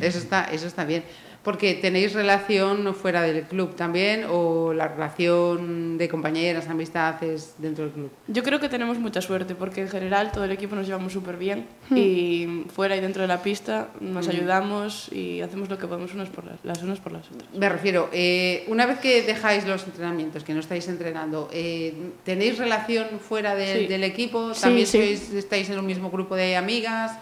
Eso 0.00 0.18
está, 0.18 0.44
eso 0.44 0.66
está 0.66 0.86
bien. 0.86 1.04
Porque 1.46 1.74
tenéis 1.74 2.12
relación 2.12 2.92
fuera 2.92 3.22
del 3.22 3.44
club 3.44 3.76
también 3.76 4.24
o 4.28 4.72
la 4.72 4.88
relación 4.88 5.96
de 5.96 6.08
compañeras, 6.08 6.66
amistades 6.68 7.54
dentro 7.58 7.84
del 7.84 7.92
club. 7.94 8.10
Yo 8.26 8.42
creo 8.42 8.58
que 8.58 8.68
tenemos 8.68 8.98
mucha 8.98 9.20
suerte 9.22 9.54
porque 9.54 9.80
en 9.82 9.88
general 9.88 10.32
todo 10.32 10.42
el 10.42 10.50
equipo 10.50 10.74
nos 10.74 10.88
llevamos 10.88 11.12
súper 11.12 11.36
bien 11.36 11.68
Hmm. 11.88 11.96
y 11.96 12.64
fuera 12.74 12.96
y 12.96 13.00
dentro 13.00 13.22
de 13.22 13.28
la 13.28 13.42
pista 13.44 13.90
nos 14.00 14.26
Mm. 14.26 14.30
ayudamos 14.30 15.08
y 15.12 15.40
hacemos 15.40 15.70
lo 15.70 15.78
que 15.78 15.86
podemos 15.86 16.12
unas 16.14 16.28
por 16.30 16.44
las, 16.46 16.58
las 16.64 16.82
unas 16.82 16.98
por 16.98 17.12
las 17.12 17.24
otras. 17.30 17.48
Me 17.54 17.68
refiero, 17.68 18.08
eh, 18.12 18.64
una 18.66 18.84
vez 18.84 18.98
que 18.98 19.22
dejáis 19.22 19.64
los 19.68 19.84
entrenamientos, 19.84 20.42
que 20.42 20.52
no 20.52 20.58
estáis 20.58 20.88
entrenando, 20.88 21.48
eh, 21.52 21.94
¿tenéis 22.24 22.58
relación 22.58 23.06
fuera 23.20 23.54
del- 23.54 23.82
Sí. 23.82 23.86
del 23.86 24.02
equipo? 24.02 24.52
Sí, 24.52 24.62
¿También 24.62 24.86
sí. 24.88 24.98
sois- 24.98 25.32
estáis 25.36 25.70
en 25.70 25.78
un 25.78 25.86
mismo 25.86 26.10
grupo 26.10 26.34
de 26.34 26.56
amigas 26.56 27.12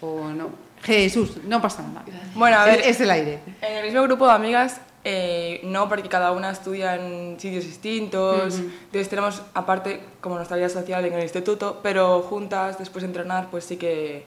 o 0.00 0.30
no? 0.30 0.64
Jesús, 0.86 1.38
no 1.44 1.60
pasa 1.60 1.82
nada. 1.82 2.04
Bueno, 2.34 2.58
a 2.58 2.70
Es- 2.70 2.76
ver. 2.78 2.86
Es 2.88 3.00
el 3.00 3.10
aire. 3.10 3.40
En 3.60 3.76
el 3.78 3.84
mismo 3.86 4.02
grupo 4.04 4.26
de 4.26 4.32
amigas, 4.32 4.80
eh, 5.04 5.60
no, 5.64 5.88
porque 5.88 6.08
cada 6.08 6.32
una 6.32 6.50
estudia 6.50 6.94
en 6.96 7.38
sitios 7.38 7.64
distintos. 7.64 8.54
Ujú. 8.54 8.70
Entonces 8.86 9.08
tenemos, 9.08 9.42
aparte, 9.54 10.00
como 10.20 10.36
nuestra 10.36 10.56
vida 10.56 10.68
social 10.68 11.04
en 11.04 11.12
el 11.12 11.22
instituto, 11.22 11.80
pero 11.82 12.22
juntas, 12.22 12.78
después 12.78 13.02
de 13.02 13.08
entrenar, 13.08 13.48
pues 13.50 13.64
sí 13.64 13.76
que 13.76 14.24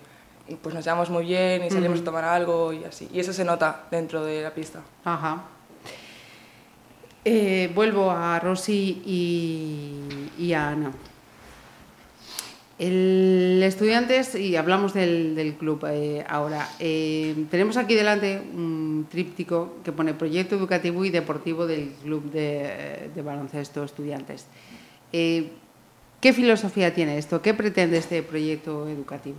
pues 0.64 0.74
nos 0.74 0.84
llevamos 0.84 1.10
muy 1.12 1.26
bien 1.26 1.64
y 1.64 1.70
salimos 1.70 2.00
a 2.02 2.04
tomar 2.04 2.24
algo 2.26 2.74
y 2.74 2.84
así. 2.84 3.08
Y 3.14 3.20
eso 3.20 3.32
se 3.34 3.46
nota 3.46 3.84
dentro 3.92 4.26
de 4.26 4.42
la 4.42 4.50
pista. 4.52 4.80
Ajá. 5.06 5.44
Eh, 7.26 7.70
vuelvo 7.76 8.10
a 8.10 8.40
Rosy 8.40 9.02
y, 9.06 10.32
y 10.44 10.54
a 10.54 10.70
Ana. 10.70 10.92
El 12.80 13.62
estudiantes, 13.62 14.36
y 14.36 14.56
hablamos 14.56 14.94
del, 14.94 15.56
club 15.60 15.86
eh, 15.90 16.24
ahora, 16.30 16.70
eh, 16.80 17.36
tenemos 17.52 17.76
aquí 17.76 17.94
delante 17.94 18.42
un 18.56 19.06
tríptico 19.12 19.76
que 19.84 19.92
pone 19.92 20.14
Proyecto 20.14 20.56
Educativo 20.56 21.04
y 21.04 21.10
Deportivo 21.10 21.68
del 21.68 21.90
Club 22.02 22.32
de, 22.32 23.10
de 23.14 23.22
Baloncesto 23.22 23.84
Estudiantes. 23.84 24.46
Eh, 25.12 25.50
¿Qué 26.22 26.32
filosofía 26.32 26.94
tiene 26.94 27.18
esto? 27.18 27.42
¿Qué 27.42 27.54
pretende 27.54 27.98
este 27.98 28.24
proyecto 28.24 28.88
educativo? 28.88 29.38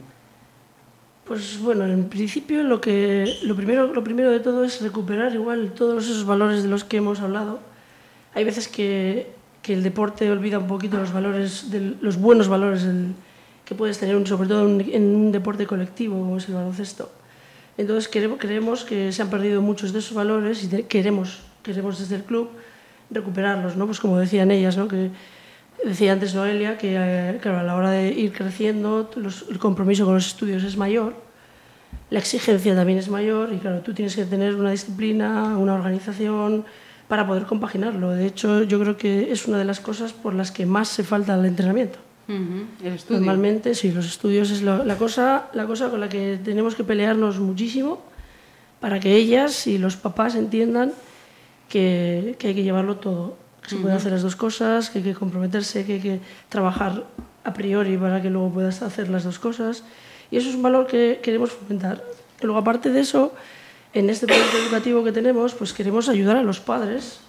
Pues 1.24 1.58
bueno, 1.60 1.86
en 1.86 2.10
principio 2.10 2.62
lo 2.62 2.78
que 2.80 3.36
lo 3.42 3.56
primero, 3.56 3.92
lo 3.94 4.04
primero 4.04 4.30
de 4.30 4.40
todo 4.40 4.64
es 4.64 4.82
recuperar 4.82 5.32
igual 5.34 5.72
todos 5.72 6.04
esos 6.04 6.26
valores 6.26 6.62
de 6.62 6.68
los 6.68 6.84
que 6.84 6.98
hemos 6.98 7.20
hablado. 7.20 7.60
Hay 8.34 8.44
veces 8.44 8.68
que, 8.68 9.28
que 9.62 9.72
el 9.72 9.82
deporte 9.82 10.30
olvida 10.30 10.58
un 10.58 10.66
poquito 10.66 10.98
los 10.98 11.12
valores, 11.12 11.70
del- 11.70 11.96
los 12.02 12.18
buenos 12.18 12.48
valores 12.48 12.82
del- 12.84 13.14
que 13.70 13.76
puedes 13.76 13.98
tener, 14.00 14.16
un- 14.16 14.26
sobre 14.26 14.48
todo 14.48 14.66
en, 14.66 15.02
un 15.14 15.30
deporte 15.30 15.64
colectivo 15.64 16.18
como 16.18 16.38
es 16.38 16.48
el 16.48 16.54
baloncesto. 16.56 17.08
Entonces 17.78 18.10
creemos 18.10 18.82
que 18.84 19.12
se 19.12 19.22
han 19.22 19.30
perdido 19.30 19.62
muchos 19.62 19.92
de 19.92 20.00
esos 20.00 20.12
valores 20.12 20.64
y 20.64 20.82
queremos, 20.82 21.38
queremos 21.62 22.00
desde 22.00 22.16
el 22.16 22.24
club 22.24 22.48
recuperarlos, 23.12 23.76
¿no? 23.76 23.86
Pues 23.86 24.00
como 24.00 24.18
decían 24.18 24.50
ellas, 24.50 24.76
¿no? 24.76 24.88
Que 24.88 25.10
decía 25.84 26.12
antes 26.12 26.34
Noelia 26.34 26.76
que 26.78 26.96
eh, 26.98 27.38
claro, 27.40 27.60
a 27.60 27.62
la 27.62 27.76
hora 27.76 27.90
de 27.92 28.08
ir 28.10 28.32
creciendo 28.32 29.08
los- 29.14 29.46
el 29.48 29.58
compromiso 29.60 30.04
con 30.04 30.14
los 30.14 30.26
estudios 30.26 30.64
es 30.64 30.76
mayor, 30.76 31.14
la 32.10 32.18
exigencia 32.18 32.74
también 32.74 32.98
es 32.98 33.08
mayor 33.08 33.52
y 33.52 33.58
claro, 33.58 33.82
tú 33.82 33.94
tienes 33.94 34.16
que 34.16 34.24
tener 34.24 34.56
una 34.56 34.72
disciplina, 34.72 35.56
una 35.56 35.74
organización 35.74 36.64
para 37.06 37.24
poder 37.24 37.44
compaginarlo. 37.44 38.10
De 38.10 38.26
hecho, 38.26 38.64
yo 38.64 38.80
creo 38.80 38.96
que 38.96 39.30
es 39.30 39.46
una 39.46 39.58
de 39.58 39.64
las 39.64 39.78
cosas 39.78 40.12
por 40.12 40.34
las 40.34 40.50
que 40.50 40.66
más 40.66 40.88
se 40.88 41.04
falta 41.04 41.34
al 41.34 41.46
entrenamiento. 41.46 42.00
El 42.82 42.92
estudio. 42.94 43.20
Normalmente, 43.20 43.74
sí, 43.74 43.90
los 43.92 44.06
estudios 44.06 44.50
es 44.50 44.62
la, 44.62 44.96
cosa, 44.96 45.48
la 45.52 45.66
cosa 45.66 45.90
con 45.90 46.00
la 46.00 46.08
que 46.08 46.38
tenemos 46.42 46.74
que 46.74 46.84
pelearnos 46.84 47.38
muchísimo 47.40 48.02
para 48.80 49.00
que 49.00 49.16
ellas 49.16 49.66
y 49.66 49.78
los 49.78 49.96
papás 49.96 50.34
entiendan 50.34 50.92
que, 51.68 52.36
que 52.38 52.48
hay 52.48 52.54
que 52.54 52.62
llevarlo 52.62 52.96
todo, 52.96 53.36
que 53.62 53.70
se 53.70 53.76
pueden 53.76 53.96
Ujú. 53.96 54.00
hacer 54.00 54.12
las 54.12 54.22
dos 54.22 54.36
cosas, 54.36 54.90
que 54.90 54.98
hay 54.98 55.04
que 55.04 55.14
comprometerse, 55.14 55.84
que 55.84 55.94
hay 55.94 56.00
que 56.00 56.20
trabajar 56.48 57.04
a 57.44 57.52
priori 57.52 57.96
para 57.96 58.22
que 58.22 58.30
luego 58.30 58.50
puedas 58.50 58.82
hacer 58.82 59.08
las 59.08 59.24
dos 59.24 59.38
cosas. 59.38 59.84
Y 60.30 60.36
eso 60.36 60.48
es 60.48 60.54
un 60.54 60.62
valor 60.62 60.86
que 60.86 61.20
queremos 61.22 61.50
fomentar. 61.50 62.02
Y 62.40 62.46
luego, 62.46 62.60
aparte 62.60 62.90
de 62.90 63.00
eso, 63.00 63.34
en 63.92 64.08
este 64.08 64.26
proyecto 64.26 64.56
educativo 64.56 65.02
que 65.04 65.12
tenemos, 65.12 65.54
pues 65.54 65.72
queremos 65.72 66.08
ayudar 66.08 66.36
a 66.36 66.42
los 66.42 66.60
padres, 66.60 67.20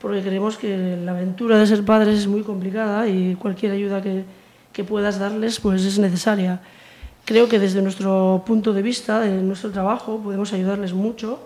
porque 0.00 0.22
creemos 0.22 0.56
que 0.56 0.96
la 1.04 1.12
aventura 1.12 1.58
de 1.58 1.66
ser 1.66 1.84
padres 1.84 2.18
es 2.20 2.26
muy 2.26 2.42
complicada 2.42 3.08
y 3.08 3.34
cualquier 3.34 3.72
ayuda 3.72 4.00
que, 4.02 4.24
que 4.72 4.84
puedas 4.84 5.18
darles 5.18 5.58
pues 5.60 5.84
es 5.84 5.98
necesaria. 5.98 6.60
Creo 7.24 7.48
que 7.48 7.58
desde 7.58 7.82
nuestro 7.82 8.42
punto 8.46 8.72
de 8.72 8.82
vista, 8.82 9.20
de 9.20 9.42
nuestro 9.42 9.70
trabajo, 9.70 10.18
podemos 10.22 10.52
ayudarles 10.52 10.94
mucho, 10.94 11.40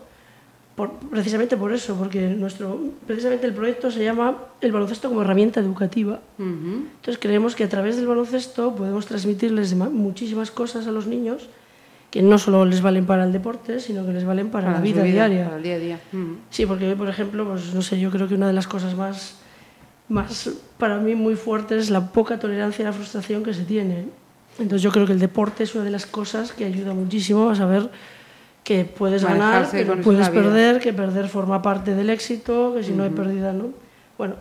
por- 0.76 0.92
precisamente 1.10 1.56
por 1.56 1.72
eso, 1.72 1.96
porque 1.96 2.28
nuestro, 2.28 2.78
precisamente 3.06 3.46
el 3.46 3.52
proyecto 3.52 3.90
se 3.90 4.04
llama 4.04 4.36
el 4.60 4.70
baloncesto 4.70 5.08
como 5.08 5.22
herramienta 5.22 5.58
educativa. 5.60 6.20
Ujú. 6.38 6.86
Entonces 6.96 7.18
creemos 7.18 7.54
que 7.56 7.64
a 7.64 7.68
través 7.68 7.96
del 7.96 8.06
baloncesto 8.06 8.74
podemos 8.76 9.06
transmitirles 9.06 9.74
muchísimas 9.74 10.50
cosas 10.50 10.86
a 10.86 10.92
los 10.92 11.06
niños 11.06 11.48
que 12.12 12.20
no 12.20 12.36
solo 12.36 12.66
les 12.66 12.82
valen 12.82 13.06
para 13.06 13.24
el 13.24 13.32
deporte, 13.32 13.80
sino 13.80 14.04
que 14.04 14.12
les 14.12 14.26
valen 14.26 14.50
para, 14.50 14.70
la 14.70 14.80
vida, 14.80 15.02
diaria. 15.02 15.44
Para 15.44 15.56
el 15.56 15.62
día 15.62 15.74
a 15.76 15.78
día. 15.78 16.00
Ujú. 16.12 16.36
Sí, 16.50 16.66
porque 16.66 16.94
por 16.94 17.08
ejemplo, 17.08 17.48
pues 17.48 17.72
no 17.72 17.80
sé, 17.80 17.98
yo 17.98 18.10
creo 18.10 18.28
que 18.28 18.34
una 18.34 18.46
de 18.46 18.52
las 18.52 18.66
cosas 18.66 18.94
más, 18.94 19.38
más 20.10 20.50
para 20.76 20.98
mí 20.98 21.14
muy 21.14 21.36
fuertes 21.36 21.84
es 21.84 21.90
la 21.90 22.12
poca 22.12 22.38
tolerancia 22.38 22.84
a 22.84 22.90
la 22.90 22.92
frustración 22.92 23.42
que 23.42 23.54
se 23.54 23.64
tiene. 23.64 24.08
Entonces 24.58 24.82
yo 24.82 24.92
creo 24.92 25.06
que 25.06 25.14
el 25.14 25.20
deporte 25.20 25.64
es 25.64 25.74
una 25.74 25.84
de 25.84 25.90
las 25.90 26.04
cosas 26.04 26.52
que 26.52 26.66
ayuda 26.66 26.92
muchísimo 26.92 27.48
a 27.48 27.54
saber 27.56 27.88
que 28.62 28.84
puedes 28.84 29.24
ganar, 29.24 29.70
que 29.70 29.86
puedes 29.86 30.28
perder, 30.28 30.80
que 30.80 30.92
perder 30.92 31.28
forma 31.28 31.62
parte 31.62 31.94
del 31.94 32.10
éxito, 32.10 32.74
que 32.76 32.84
si 32.84 32.92
no 32.92 33.04
hay 33.04 33.10
pérdida, 33.10 33.54
¿no? 33.54 33.70
Bueno, 34.18 34.34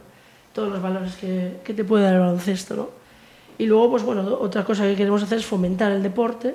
todos 0.52 0.70
los 0.70 0.82
valores 0.82 1.16
que, 1.16 1.62
que 1.64 1.74
te 1.74 1.86
puede 1.86 2.04
dar 2.04 2.16
el 2.16 2.20
baloncesto, 2.20 2.76
¿no? 2.76 2.90
Y 3.58 3.66
luego, 3.66 3.92
pues 3.92 4.04
bueno, 4.04 4.24
otra 4.42 4.66
cosa 4.66 4.84
que 4.84 4.96
queremos 4.98 5.24
hacer 5.24 5.38
es 5.38 5.46
fomentar 5.46 5.94
el 5.94 6.04
deporte, 6.04 6.54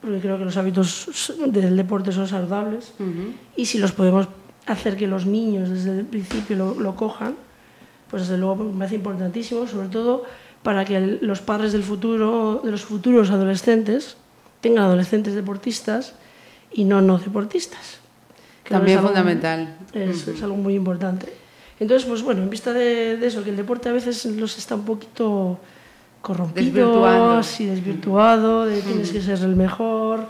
porque 0.00 0.20
creo 0.20 0.38
que 0.38 0.44
los 0.44 0.56
hábitos 0.56 1.30
del 1.46 1.76
deporte 1.76 2.12
son 2.12 2.28
saludables. 2.28 2.92
Ujú. 2.98 3.32
Y 3.56 3.66
si 3.66 3.78
los 3.78 3.92
podemos 3.92 4.28
hacer 4.66 4.96
que 4.96 5.06
los 5.06 5.26
niños 5.26 5.68
desde 5.70 6.00
el 6.00 6.04
principio 6.06 6.56
lo, 6.56 6.74
lo 6.78 6.94
cojan, 6.96 7.34
pues 8.10 8.22
desde 8.22 8.38
luego 8.38 8.56
me 8.56 8.78
parece 8.78 8.96
importantísimo, 8.96 9.66
sobre 9.66 9.88
todo 9.88 10.24
para 10.62 10.84
que 10.84 10.96
el- 10.96 11.18
los 11.22 11.40
padres 11.40 11.72
del 11.72 11.82
futuro, 11.82 12.60
de 12.64 12.70
los 12.70 12.82
futuros 12.84 13.30
adolescentes, 13.30 14.16
tengan 14.60 14.84
adolescentes 14.84 15.34
deportistas 15.34 16.14
y 16.72 16.84
no 16.84 17.00
no 17.00 17.18
deportistas. 17.18 17.98
También 18.68 18.98
es 18.98 19.04
algo- 19.04 19.08
fundamental. 19.08 19.76
Es, 19.92 20.22
Ujú. 20.22 20.30
es 20.32 20.42
algo 20.42 20.56
muy 20.56 20.74
importante. 20.74 21.32
Entonces, 21.78 22.08
pues 22.08 22.22
bueno, 22.22 22.42
en 22.42 22.50
vista 22.50 22.72
de, 22.72 23.16
de 23.16 23.26
eso, 23.26 23.44
que 23.44 23.50
el 23.50 23.56
deporte 23.56 23.88
a 23.88 23.92
veces 23.92 24.24
los 24.26 24.58
está 24.58 24.74
un 24.74 24.84
poquito 24.84 25.58
corrompido, 26.26 26.64
Desvirtuando. 26.64 27.30
así 27.38 27.66
desvirtuado, 27.66 28.64
de 28.66 28.80
tienes 28.82 29.10
que 29.12 29.20
ser 29.20 29.38
el 29.40 29.54
mejor, 29.56 30.26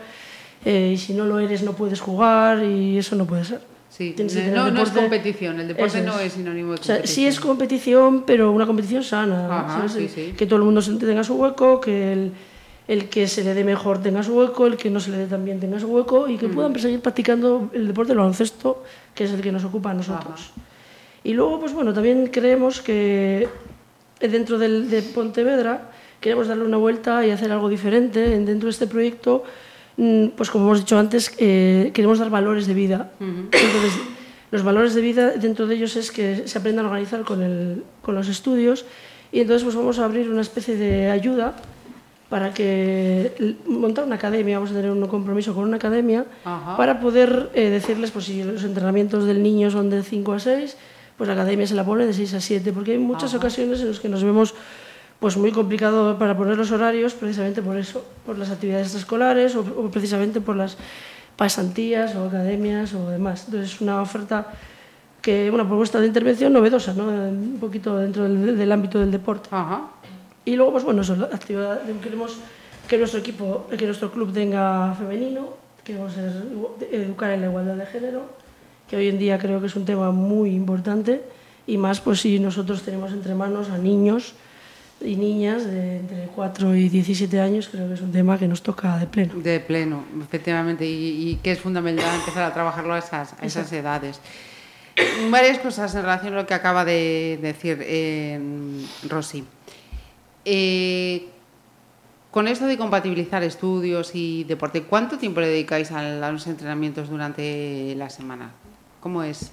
eh, 0.63 0.91
y 0.93 0.97
si 0.97 1.13
no 1.13 1.25
lo 1.25 1.39
eres 1.39 1.63
no 1.63 1.73
puedes 1.73 1.99
jugar, 1.99 2.63
y 2.63 2.97
eso 2.97 3.15
no 3.15 3.25
puede 3.25 3.45
ser. 3.45 3.61
Sí, 3.89 4.13
Tienes 4.15 4.33
que 4.35 4.39
no, 4.51 4.65
tener 4.65 4.73
no 4.73 4.81
es 4.83 4.89
deporte- 4.93 4.99
competición, 5.01 5.59
el 5.59 5.67
deporte 5.69 6.01
no 6.03 6.19
es 6.19 6.33
sinónimo 6.33 6.73
de 6.73 6.79
O 6.79 6.83
sea, 6.83 6.95
competición. 6.97 7.15
sí 7.15 7.25
es 7.25 7.39
competición, 7.39 8.23
pero 8.27 8.51
una 8.51 8.67
competición 8.67 9.03
sana. 9.03 9.39
Ajá, 9.61 9.89
sí, 9.89 10.07
sí. 10.07 10.33
Que 10.37 10.45
todo 10.45 10.57
el 10.59 10.65
mundo 10.65 10.81
tenga 10.81 11.23
su 11.23 11.33
hueco, 11.35 11.81
que 11.81 12.13
el, 12.13 12.31
el 12.87 13.09
que 13.09 13.27
se 13.27 13.43
le 13.43 13.55
dé 13.55 13.63
mejor 13.63 13.97
tenga 14.03 14.21
su 14.21 14.35
hueco, 14.37 14.67
el 14.67 14.77
que 14.77 14.91
no 14.91 14.99
se 14.99 15.09
le 15.09 15.17
dé 15.17 15.25
tan 15.25 15.43
bien 15.43 15.59
tenga 15.59 15.79
su 15.79 15.87
hueco 15.87 16.27
y 16.29 16.37
que 16.37 16.47
Mm. 16.47 16.53
puedan 16.53 16.79
seguir 16.79 17.01
practicando 17.01 17.69
el 17.73 17.87
deporte 17.87 18.09
del 18.11 18.19
baloncesto, 18.19 18.83
que 19.15 19.23
es 19.23 19.31
el 19.31 19.41
que 19.41 19.51
nos 19.51 19.63
ocupa 19.63 19.89
a 19.89 19.93
nosotros. 19.95 20.51
Y 21.23 21.33
luego, 21.33 21.59
pues 21.59 21.73
bueno, 21.73 21.91
también 21.91 22.27
creemos 22.27 22.81
que 22.81 23.47
dentro 24.19 24.57
del, 24.57 24.89
de 24.89 25.01
Pontevedra 25.01 25.91
queremos 26.19 26.47
darle 26.47 26.63
una 26.65 26.77
vuelta 26.77 27.25
y 27.25 27.31
hacer 27.31 27.51
algo 27.51 27.69
diferente. 27.69 28.33
En- 28.35 28.45
Dentro 28.45 28.67
de 28.67 28.71
este 28.71 28.87
proyecto, 28.87 29.43
mm, 29.97 30.27
pues 30.35 30.49
como 30.49 30.65
hemos 30.65 30.79
dicho 30.79 30.97
antes, 30.97 31.31
eh, 31.37 31.91
queremos 31.93 32.17
dar 32.19 32.29
valores 32.29 32.65
de 32.67 32.73
vida. 32.73 33.11
Entonces, 33.19 33.93
los 34.51 34.63
valores 34.63 34.95
de 34.95 35.01
vida 35.01 35.31
dentro 35.31 35.67
de 35.67 35.75
ellos 35.75 35.95
es 35.95 36.11
que 36.11 36.47
se 36.47 36.57
aprendan 36.57 36.85
a 36.85 36.89
organizar 36.89 37.21
con, 37.21 37.43
el, 37.43 37.83
con 38.01 38.15
los 38.15 38.27
estudios 38.29 38.85
y 39.31 39.41
entonces 39.41 39.63
pues 39.63 39.75
vamos 39.75 39.99
a 39.99 40.05
abrir 40.05 40.29
una 40.29 40.41
especie 40.41 40.75
de 40.77 41.09
ayuda 41.11 41.53
para 42.29 42.53
que 42.53 43.55
montar 43.67 44.05
una 44.05 44.15
academia, 44.15 44.57
vamos 44.57 44.71
a 44.71 44.75
tener 44.75 44.91
un 44.91 45.05
compromiso 45.07 45.53
con 45.53 45.63
una 45.65 45.77
academia 45.77 46.25
Ajá. 46.45 46.75
para 46.77 46.99
poder 46.99 47.49
eh, 47.53 47.69
decirles 47.69 48.11
pues 48.11 48.25
si 48.25 48.43
los 48.43 48.63
entrenamientos 48.63 49.25
del 49.25 49.41
niño 49.43 49.69
son 49.71 49.89
de 49.89 50.01
5 50.03 50.33
a 50.33 50.39
6, 50.39 50.77
pues 51.17 51.27
la 51.27 51.33
academia 51.33 51.65
se 51.65 51.75
la 51.75 51.83
pone 51.83 52.05
de 52.05 52.13
6 52.13 52.35
a 52.35 52.41
7, 52.41 52.71
porque 52.73 52.91
hay 52.91 52.97
muchas 52.99 53.33
ocasiones 53.33 53.81
en 53.81 53.89
las 53.89 53.99
que 53.99 54.09
nos 54.09 54.23
vemos 54.23 54.53
pues 55.19 55.35
muy 55.35 55.51
complicado 55.51 56.17
para 56.19 56.37
poner 56.37 56.57
los 56.57 56.71
horarios 56.71 57.13
precisamente 57.13 57.61
por 57.61 57.75
eso, 57.77 58.05
por 58.25 58.37
las 58.37 58.51
actividades 58.51 58.87
extraescolares 58.87 59.55
o, 59.55 59.61
o 59.61 59.89
precisamente 59.89 60.41
por 60.41 60.55
las 60.55 60.77
pasantías 61.35 62.15
o 62.15 62.25
academias 62.25 62.93
o 62.93 63.09
demás. 63.09 63.45
Entonces 63.45 63.73
es 63.73 63.81
una 63.81 64.01
oferta 64.01 64.47
que 65.21 65.49
una 65.51 65.67
propuesta 65.67 65.99
de 65.99 66.07
intervención 66.07 66.53
novedosa, 66.53 66.93
¿no? 66.93 67.07
un 67.07 67.57
poquito 67.59 67.97
dentro 67.97 68.23
del, 68.23 68.57
del 68.57 68.71
ámbito 68.71 68.99
del 68.99 69.11
deporte. 69.11 69.49
Ajá. 69.51 69.89
Y 70.45 70.55
luego, 70.55 70.71
pues 70.71 70.83
bueno, 70.83 71.01
eso, 71.01 71.15
la 71.15 71.25
actividad, 71.25 71.81
queremos 72.01 72.37
que 72.87 72.97
nuestro 72.97 73.19
equipo, 73.19 73.67
que 73.77 73.85
nuestro 73.85 74.09
club 74.11 74.31
tenga 74.31 74.93
femenino, 74.93 75.49
queremos 75.83 76.13
educar 76.91 77.31
en 77.31 77.41
la 77.41 77.47
igualdad 77.47 77.75
de 77.75 77.85
género, 77.87 78.21
que 78.89 78.95
hoy 78.95 79.09
en 79.09 79.19
día 79.19 79.37
creo 79.37 79.59
que 79.59 79.67
es 79.67 79.75
un 79.75 79.85
tema 79.85 80.11
muy 80.11 80.51
importante, 80.51 81.21
y 81.65 81.77
más 81.77 81.99
pues 81.99 82.21
si 82.21 82.39
nosotros 82.39 82.83
tenemos 82.83 83.11
entre 83.11 83.35
manos 83.35 83.69
a 83.69 83.77
niños 83.77 84.33
y 85.01 85.15
niñas 85.15 85.65
de 85.65 85.97
entre 85.97 86.27
4 86.35 86.75
y 86.75 86.89
17 86.89 87.39
años, 87.39 87.69
creo 87.69 87.87
que 87.87 87.93
es 87.93 88.01
un 88.01 88.11
tema 88.11 88.39
que 88.39 88.47
nos 88.47 88.63
toca 88.63 88.97
de 88.97 89.05
pleno. 89.05 89.33
De 89.35 89.59
pleno, 89.59 90.03
efectivamente, 90.21 90.85
y, 90.85 91.29
y 91.29 91.35
que 91.35 91.51
es 91.51 91.59
fundamental 91.59 92.15
empezar 92.15 92.43
a 92.43 92.53
trabajarlo 92.53 92.93
a 92.93 92.99
esas, 92.99 93.33
a 93.39 93.45
esas 93.45 93.71
edades. 93.73 94.19
Varias 95.29 95.59
cosas 95.59 95.93
en 95.93 96.01
relación 96.01 96.33
a 96.33 96.37
lo 96.37 96.47
que 96.47 96.55
acaba 96.55 96.83
de 96.83 97.37
decir 97.41 97.77
eh, 97.81 98.39
Rosy. 99.07 99.43
Eh, 100.45 101.27
con 102.31 102.47
esto 102.47 102.65
de 102.65 102.77
compatibilizar 102.77 103.43
estudios 103.43 104.11
y 104.15 104.43
deporte, 104.45 104.83
¿cuánto 104.83 105.17
tiempo 105.17 105.41
le 105.41 105.47
dedicáis 105.47 105.91
a, 105.91 105.99
a 105.99 106.31
los 106.31 106.47
entrenamientos 106.47 107.09
durante 107.09 107.93
la 107.95 108.09
semana? 108.09 108.51
¿Cómo 108.99 109.23
es? 109.23 109.51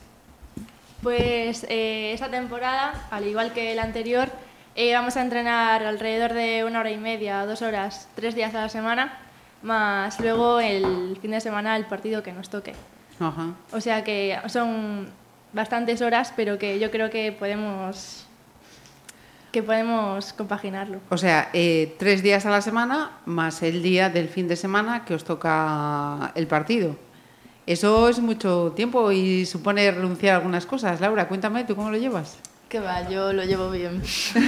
Pues 1.03 1.67
eh, 1.69 2.13
esta 2.15 2.31
temporada, 2.31 3.07
al 3.11 3.27
igual 3.27 3.53
que 3.53 3.75
la 3.75 3.83
anterior, 3.83 4.31
eh, 4.75 4.95
vamos 4.95 5.17
a 5.17 5.23
entrenar 5.23 5.85
alrededor 5.85 6.33
de 6.33 6.65
una 6.65 6.81
hora 6.81 6.91
y 6.91 6.97
media, 6.97 7.45
dos 7.47 7.63
horas, 7.63 8.09
tres 8.15 8.35
días 8.35 8.55
a 8.55 8.63
la 8.63 8.69
semana, 8.69 9.19
más 9.63 10.19
luego 10.21 10.61
el 10.61 11.19
fin 11.21 11.31
de 11.31 11.41
semana 11.41 11.77
el 11.77 11.85
partido 11.87 12.23
que 12.23 12.33
nos 12.33 12.49
toque. 12.49 12.75
Ajá. 13.21 13.55
O 13.73 13.81
sea 13.81 14.03
que 14.03 14.39
son 14.49 15.09
bastantes 15.53 16.03
horas, 16.03 16.33
pero 16.35 16.59
que 16.59 16.79
yo 16.79 16.91
creo 16.91 17.11
que 17.11 17.33
podemos 17.33 18.27
que 19.53 19.63
podemos 19.63 20.33
compaginarlo. 20.33 20.99
O 21.11 21.17
sea, 21.17 21.49
eh, 21.53 21.95
tres 21.97 22.25
días 22.25 22.45
a 22.45 22.51
la 22.51 22.61
semana 22.61 23.13
más 23.25 23.63
el 23.63 23.85
día 23.85 24.11
del 24.11 24.29
fin 24.29 24.49
de 24.49 24.57
semana 24.57 25.05
que 25.05 25.15
os 25.15 25.23
toca 25.23 26.33
el 26.35 26.49
partido. 26.49 26.97
Eso 27.67 28.11
es 28.11 28.19
mucho 28.19 28.75
tiempo 28.77 29.11
y 29.11 29.47
supone 29.47 29.91
renunciar 29.91 30.35
a 30.35 30.37
algunas 30.39 30.67
cosas. 30.67 31.01
Laura, 31.01 31.29
cuéntame, 31.29 31.65
¿tú 31.65 31.75
cómo 31.75 31.91
lo 31.91 31.97
llevas? 31.97 32.37
Que 32.69 32.81
va, 32.81 33.09
yo 33.09 33.33
lo 33.33 33.43
llevo 33.45 33.71
bien. 33.71 34.03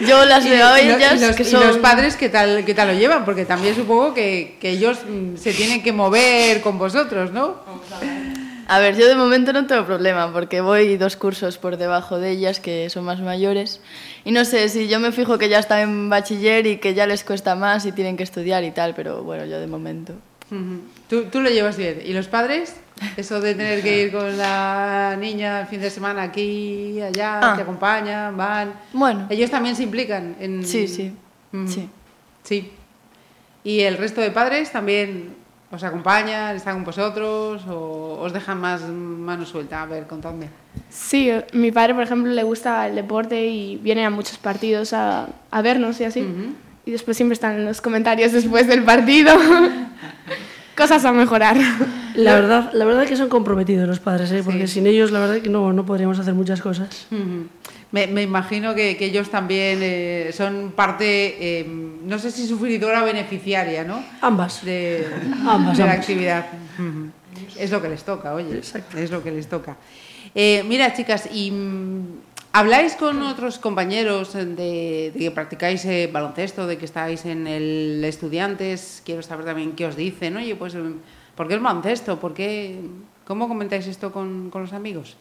yo 0.00 0.24
las 0.24 0.44
veo 0.44 0.66
a 0.66 0.80
y 0.80 0.88
ellas 0.88 1.20
y 1.20 1.26
los, 1.26 1.34
que 1.34 1.42
y 1.42 1.46
son... 1.46 1.66
los 1.66 1.78
padres, 1.78 2.14
¿qué 2.16 2.28
tal, 2.28 2.64
¿qué 2.64 2.74
tal 2.74 2.88
lo 2.88 2.94
llevan? 2.94 3.24
Porque 3.24 3.44
también 3.44 3.74
supongo 3.74 4.14
que, 4.14 4.56
que 4.60 4.70
ellos 4.70 4.98
mm, 5.08 5.36
se 5.36 5.52
tienen 5.52 5.82
que 5.82 5.92
mover 5.92 6.60
con 6.60 6.78
vosotros, 6.78 7.32
¿no? 7.32 7.56
A 8.68 8.80
ver, 8.80 8.96
yo 8.96 9.08
de 9.08 9.14
momento 9.14 9.52
no 9.52 9.66
tengo 9.66 9.84
problema 9.84 10.32
porque 10.32 10.60
voy 10.60 10.96
dos 10.96 11.16
cursos 11.16 11.56
por 11.56 11.76
debajo 11.76 12.18
de 12.18 12.30
ellas 12.30 12.58
que 12.58 12.90
son 12.90 13.04
más 13.04 13.20
mayores 13.20 13.80
y 14.24 14.32
no 14.32 14.44
sé 14.44 14.68
si 14.68 14.88
yo 14.88 14.98
me 14.98 15.12
fijo 15.12 15.38
que 15.38 15.48
ya 15.48 15.60
están 15.60 15.80
en 15.80 16.10
bachiller 16.10 16.66
y 16.66 16.78
que 16.78 16.94
ya 16.94 17.06
les 17.06 17.22
cuesta 17.22 17.54
más 17.54 17.86
y 17.86 17.92
tienen 17.92 18.16
que 18.16 18.24
estudiar 18.24 18.64
y 18.64 18.72
tal, 18.72 18.94
pero 18.94 19.22
bueno, 19.22 19.44
yo 19.44 19.60
de 19.60 19.68
momento. 19.68 20.14
¿Tú, 21.08 21.24
tú 21.24 21.40
lo 21.40 21.50
llevas 21.50 21.76
bien. 21.76 22.00
¿Y 22.04 22.12
los 22.12 22.28
padres? 22.28 22.76
Eso 23.16 23.40
de 23.40 23.54
tener 23.54 23.82
que 23.82 24.04
ir 24.04 24.12
con 24.12 24.38
la 24.38 25.16
niña 25.20 25.60
el 25.60 25.66
fin 25.66 25.80
de 25.80 25.90
semana 25.90 26.22
aquí, 26.22 27.00
allá, 27.02 27.40
Ah. 27.52 27.56
te 27.56 27.62
acompañan, 27.62 28.36
van. 28.36 28.72
Bueno, 28.92 29.26
Ellos 29.28 29.50
también 29.50 29.76
se 29.76 29.82
implican 29.82 30.36
en. 30.40 30.64
sí, 30.64 30.88
sí, 30.88 31.12
sí. 31.66 31.88
Sí. 32.42 32.70
¿Y 33.64 33.80
el 33.80 33.96
resto 33.98 34.20
de 34.20 34.30
padres 34.30 34.70
también 34.70 35.34
os 35.72 35.82
acompañan, 35.82 36.54
están 36.56 36.76
con 36.76 36.84
vosotros 36.84 37.62
o 37.68 38.18
os 38.20 38.32
dejan 38.32 38.60
más 38.60 38.82
mano 38.82 39.44
suelta? 39.44 39.82
A 39.82 39.86
ver, 39.86 40.06
contadme. 40.06 40.48
Sí, 40.88 41.30
mi 41.52 41.72
padre, 41.72 41.92
por 41.94 42.04
ejemplo, 42.04 42.32
le 42.32 42.42
gusta 42.44 42.86
el 42.86 42.94
deporte 42.94 43.44
y 43.46 43.76
viene 43.76 44.06
a 44.06 44.10
muchos 44.10 44.38
partidos 44.38 44.92
a, 44.92 45.28
a 45.50 45.62
vernos 45.62 46.00
y 46.00 46.04
así. 46.04 46.24
Y 46.86 46.92
después 46.92 47.16
siempre 47.16 47.34
están 47.34 47.56
en 47.56 47.64
los 47.64 47.80
comentarios 47.80 48.32
después 48.32 48.68
del 48.68 48.84
partido. 48.84 49.36
Cosas 50.76 51.04
a 51.04 51.12
mejorar. 51.12 51.56
La 52.14 52.34
verdad, 52.34 52.70
la 52.72 52.84
verdad 52.84 53.06
que 53.06 53.16
son 53.16 53.28
comprometidos 53.28 53.88
los 53.88 53.98
padres, 53.98 54.30
¿eh? 54.30 54.42
porque 54.44 54.68
sin 54.68 54.86
ellos 54.86 55.10
la 55.10 55.18
verdad 55.18 55.42
que 55.42 55.48
no, 55.50 55.72
no 55.72 55.84
podríamos 55.84 56.18
hacer 56.18 56.34
muchas 56.34 56.62
cosas. 56.62 57.08
Me, 57.90 58.06
me 58.06 58.22
imagino 58.22 58.74
que, 58.74 58.96
que 58.96 59.06
ellos 59.06 59.30
también 59.30 59.80
eh, 59.82 60.30
son 60.32 60.72
parte, 60.76 61.36
eh, 61.40 61.66
no 61.66 62.18
sé 62.18 62.30
si 62.30 62.46
sufridora 62.46 63.02
o 63.02 63.06
beneficiaria, 63.06 63.84
¿no? 63.84 64.04
Ambas. 64.20 64.64
De, 64.64 65.06
Ambas, 65.46 65.76
de 65.78 65.84
la 65.84 65.92
actividad. 65.92 66.46
Es 67.58 67.70
lo 67.70 67.82
que 67.82 67.88
les 67.88 68.04
toca, 68.04 68.32
oye. 68.34 68.60
Es 68.96 69.10
lo 69.10 69.22
que 69.22 69.30
les 69.32 69.48
toca. 69.48 69.76
Eh, 70.34 70.62
mira, 70.68 70.92
chicas, 70.94 71.28
y 71.32 71.50
mm, 71.50 72.04
habláis 72.56 72.94
con 72.96 73.22
otros 73.22 73.58
compañeros 73.58 74.32
de, 74.32 75.12
de 75.12 75.18
que 75.18 75.30
practicáis 75.30 75.84
eh, 75.84 76.08
baloncesto, 76.10 76.66
de 76.66 76.78
que 76.78 76.86
estáis 76.86 77.26
en 77.26 77.46
el 77.46 78.02
estudiantes. 78.02 79.02
Quiero 79.04 79.22
saber 79.22 79.44
también 79.44 79.72
qué 79.72 79.84
os 79.84 79.94
dicen. 79.94 80.36
Oye, 80.38 80.56
pues, 80.56 80.74
mm, 80.74 80.94
¿por 81.36 81.48
qué 81.48 81.54
el 81.54 81.60
baloncesto? 81.60 82.18
¿Por 82.18 82.32
qué? 82.32 82.80
¿Cómo 83.26 83.46
comentáis 83.46 83.86
esto 83.86 84.10
con, 84.10 84.48
con 84.48 84.62
los 84.62 84.72
amigos? 84.72 85.16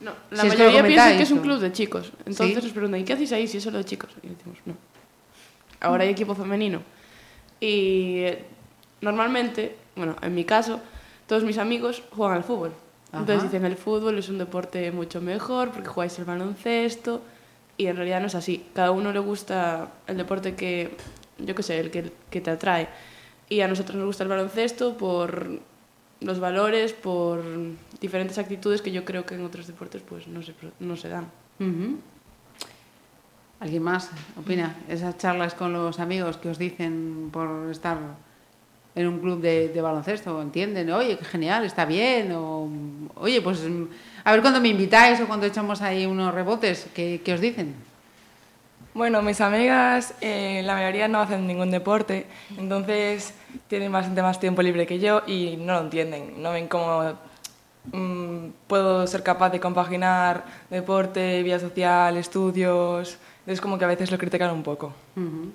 No, 0.00 0.12
la 0.30 0.42
Si 0.42 0.48
mayoría 0.48 0.84
piensa 0.84 1.16
que 1.16 1.22
es 1.22 1.30
un 1.30 1.38
club 1.38 1.58
de 1.58 1.72
chicos. 1.72 2.12
Entonces 2.26 2.58
Sí. 2.58 2.62
nos 2.64 2.72
preguntan, 2.72 3.00
¿y 3.00 3.04
qué 3.04 3.14
hacéis 3.14 3.32
ahí 3.32 3.46
si 3.48 3.56
es 3.56 3.64
solo 3.64 3.78
de 3.78 3.84
chicos? 3.84 4.10
Y 4.22 4.28
decimos, 4.28 4.58
no. 4.66 4.74
Ahora 5.80 6.04
hay 6.04 6.10
equipo 6.10 6.34
femenino. 6.34 6.82
Y 7.60 8.18
eh, 8.18 8.44
normalmente, 9.00 9.74
bueno, 9.94 10.16
en 10.20 10.34
mi 10.34 10.44
caso, 10.44 10.80
todos 11.26 11.44
mis 11.44 11.56
amigos 11.56 12.02
juegan 12.10 12.36
al 12.36 12.44
fútbol. 12.44 12.72
Entonces 13.20 13.44
Ajá. 13.44 13.44
dicen, 13.44 13.64
el 13.64 13.76
fútbol 13.76 14.18
es 14.18 14.28
un 14.28 14.38
deporte 14.38 14.90
mucho 14.92 15.20
mejor 15.20 15.70
porque 15.70 15.88
jugáis 15.88 16.18
el 16.18 16.24
baloncesto. 16.24 17.22
Y 17.78 17.86
en 17.86 17.96
realidad 17.96 18.20
no 18.20 18.26
es 18.26 18.34
así. 18.34 18.64
Cada 18.74 18.90
uno 18.90 19.12
le 19.12 19.18
gusta 19.18 19.92
el 20.06 20.16
deporte 20.16 20.54
que, 20.54 20.96
yo 21.38 21.54
qué 21.54 21.62
sé, 21.62 21.78
el 21.78 21.90
que, 21.90 22.12
que 22.30 22.40
te 22.40 22.50
atrae. 22.50 22.88
Y 23.48 23.60
a 23.60 23.68
nosotros 23.68 23.96
nos 23.96 24.06
gusta 24.06 24.24
el 24.24 24.30
baloncesto 24.30 24.96
por 24.96 25.60
los 26.20 26.40
valores, 26.40 26.92
por 26.92 27.42
diferentes 28.00 28.38
actitudes 28.38 28.82
que 28.82 28.92
yo 28.92 29.04
creo 29.04 29.26
que 29.26 29.34
en 29.34 29.44
otros 29.44 29.66
deportes 29.66 30.02
pues 30.02 30.26
no 30.26 30.42
se, 30.42 30.54
no 30.80 30.96
se 30.96 31.08
dan. 31.08 31.30
Ujú. 31.60 31.98
¿Alguien 33.60 33.82
más 33.82 34.10
opina? 34.38 34.76
Esas 34.88 35.16
charlas 35.16 35.54
con 35.54 35.72
los 35.72 35.98
amigos 36.00 36.36
que 36.36 36.48
os 36.48 36.58
dicen 36.58 37.30
por 37.32 37.70
estar 37.70 37.98
en 38.96 39.06
un 39.06 39.20
club 39.20 39.40
de, 39.40 39.68
de 39.68 39.80
baloncesto, 39.82 40.40
¿entienden? 40.40 40.90
Oye, 40.90 41.18
qué 41.18 41.24
genial, 41.26 41.64
está 41.64 41.84
bien. 41.84 42.32
O, 42.32 42.68
oye, 43.16 43.42
pues 43.42 43.62
a 44.24 44.32
ver 44.32 44.40
cuando 44.40 44.58
me 44.58 44.68
invitáis 44.68 45.20
o 45.20 45.26
cuando 45.26 45.46
echamos 45.46 45.82
ahí 45.82 46.06
unos 46.06 46.34
rebotes, 46.34 46.88
¿qué, 46.94 47.20
qué 47.22 47.34
os 47.34 47.40
dicen? 47.40 47.74
Bueno, 48.94 49.20
mis 49.20 49.42
amigas, 49.42 50.14
eh, 50.22 50.62
la 50.64 50.72
mayoría 50.72 51.06
no 51.08 51.20
hacen 51.20 51.46
ningún 51.46 51.70
deporte, 51.70 52.26
entonces 52.56 53.34
tienen 53.68 53.92
bastante 53.92 54.22
más 54.22 54.40
tiempo 54.40 54.62
libre 54.62 54.86
que 54.86 54.98
yo 54.98 55.20
y 55.26 55.58
no 55.58 55.74
lo 55.74 55.80
entienden. 55.80 56.42
No 56.42 56.52
ven 56.52 56.66
cómo 56.66 57.12
mm, 57.92 58.46
puedo 58.66 59.06
ser 59.06 59.22
capaz 59.22 59.50
de 59.50 59.60
compaginar 59.60 60.46
deporte, 60.70 61.42
vida 61.42 61.58
social, 61.58 62.16
estudios. 62.16 63.18
Es 63.46 63.60
como 63.60 63.76
que 63.76 63.84
a 63.84 63.88
veces 63.88 64.10
lo 64.10 64.16
critican 64.16 64.50
un 64.52 64.62
poco. 64.62 64.94
Ujú. 65.14 65.52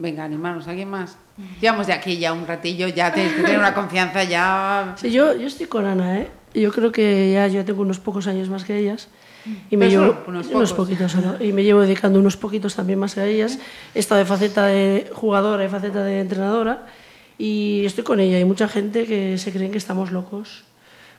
Venga, 0.00 0.24
animaros, 0.24 0.66
¿alguien 0.66 0.88
más? 0.88 1.18
Llevamos 1.60 1.86
de 1.86 1.92
aquí 1.92 2.16
ya 2.16 2.32
un 2.32 2.46
ratillo, 2.46 2.88
ya 2.88 3.12
tenéis 3.12 3.34
que 3.34 3.42
tener 3.42 3.58
una 3.58 3.74
confianza 3.74 4.24
ya... 4.24 4.94
Sí, 4.96 5.12
yo, 5.12 5.36
yo 5.36 5.46
estoy 5.46 5.66
con 5.66 5.84
Ana, 5.84 6.20
¿eh? 6.20 6.28
Yo 6.54 6.72
creo 6.72 6.90
que 6.90 7.32
ya 7.32 7.46
yo 7.48 7.62
tengo 7.66 7.82
unos 7.82 7.98
pocos 7.98 8.26
años 8.26 8.48
más 8.48 8.64
que 8.64 8.78
ellas. 8.78 9.08
Y 9.70 9.76
me 9.76 9.90
llevo 9.90 10.16
unos 10.26 10.46
unos, 10.48 10.72
poquitos 10.72 11.12
solo, 11.12 11.42
y 11.42 11.52
me 11.52 11.64
llevo 11.64 11.82
dedicando 11.82 12.18
unos 12.18 12.38
poquitos 12.38 12.74
también 12.74 12.98
más 12.98 13.14
que 13.14 13.20
a 13.20 13.26
ellas. 13.26 13.58
He 13.94 13.98
estado 13.98 14.20
de 14.20 14.24
faceta 14.24 14.66
de 14.66 15.10
jugadora 15.12 15.64
y 15.64 15.68
faceta 15.68 16.02
de 16.02 16.20
entrenadora 16.20 16.86
y 17.36 17.84
estoy 17.84 18.04
con 18.04 18.20
ella. 18.20 18.38
Hay 18.38 18.44
mucha 18.44 18.68
gente 18.68 19.06
que 19.06 19.36
se 19.36 19.52
creen 19.52 19.70
que 19.70 19.78
estamos 19.78 20.12
locos 20.12 20.64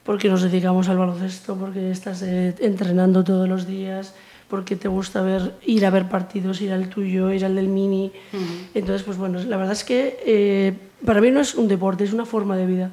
porque 0.03 0.27
nos 0.27 0.41
dedicamos 0.41 0.89
al 0.89 0.97
baloncesto, 0.97 1.55
porque 1.55 1.91
estás 1.91 2.23
eh, 2.23 2.55
entrenando 2.59 3.23
todos 3.23 3.47
los 3.47 3.67
días, 3.67 4.15
porque 4.51 4.75
te 4.75 4.87
gusta 4.87 5.21
ver, 5.23 5.55
ir 5.65 5.83
a 5.85 5.89
ver 5.89 6.07
partidos, 6.09 6.61
ir 6.61 6.71
al 6.73 6.89
tuyo, 6.89 7.31
ir 7.31 7.43
al 7.45 7.55
del 7.55 7.69
mini. 7.69 8.11
Entonces, 8.75 9.01
pues 9.03 9.17
bueno, 9.17 9.39
la 9.39 9.57
verdad 9.57 9.71
es 9.73 9.83
que 9.83 10.19
eh, 10.25 10.73
para 11.05 11.21
mí 11.21 11.31
no 11.31 11.39
es 11.39 11.55
un 11.55 11.67
deporte, 11.67 12.03
es 12.03 12.13
una 12.13 12.25
forma 12.25 12.55
de 12.57 12.65
vida. 12.67 12.91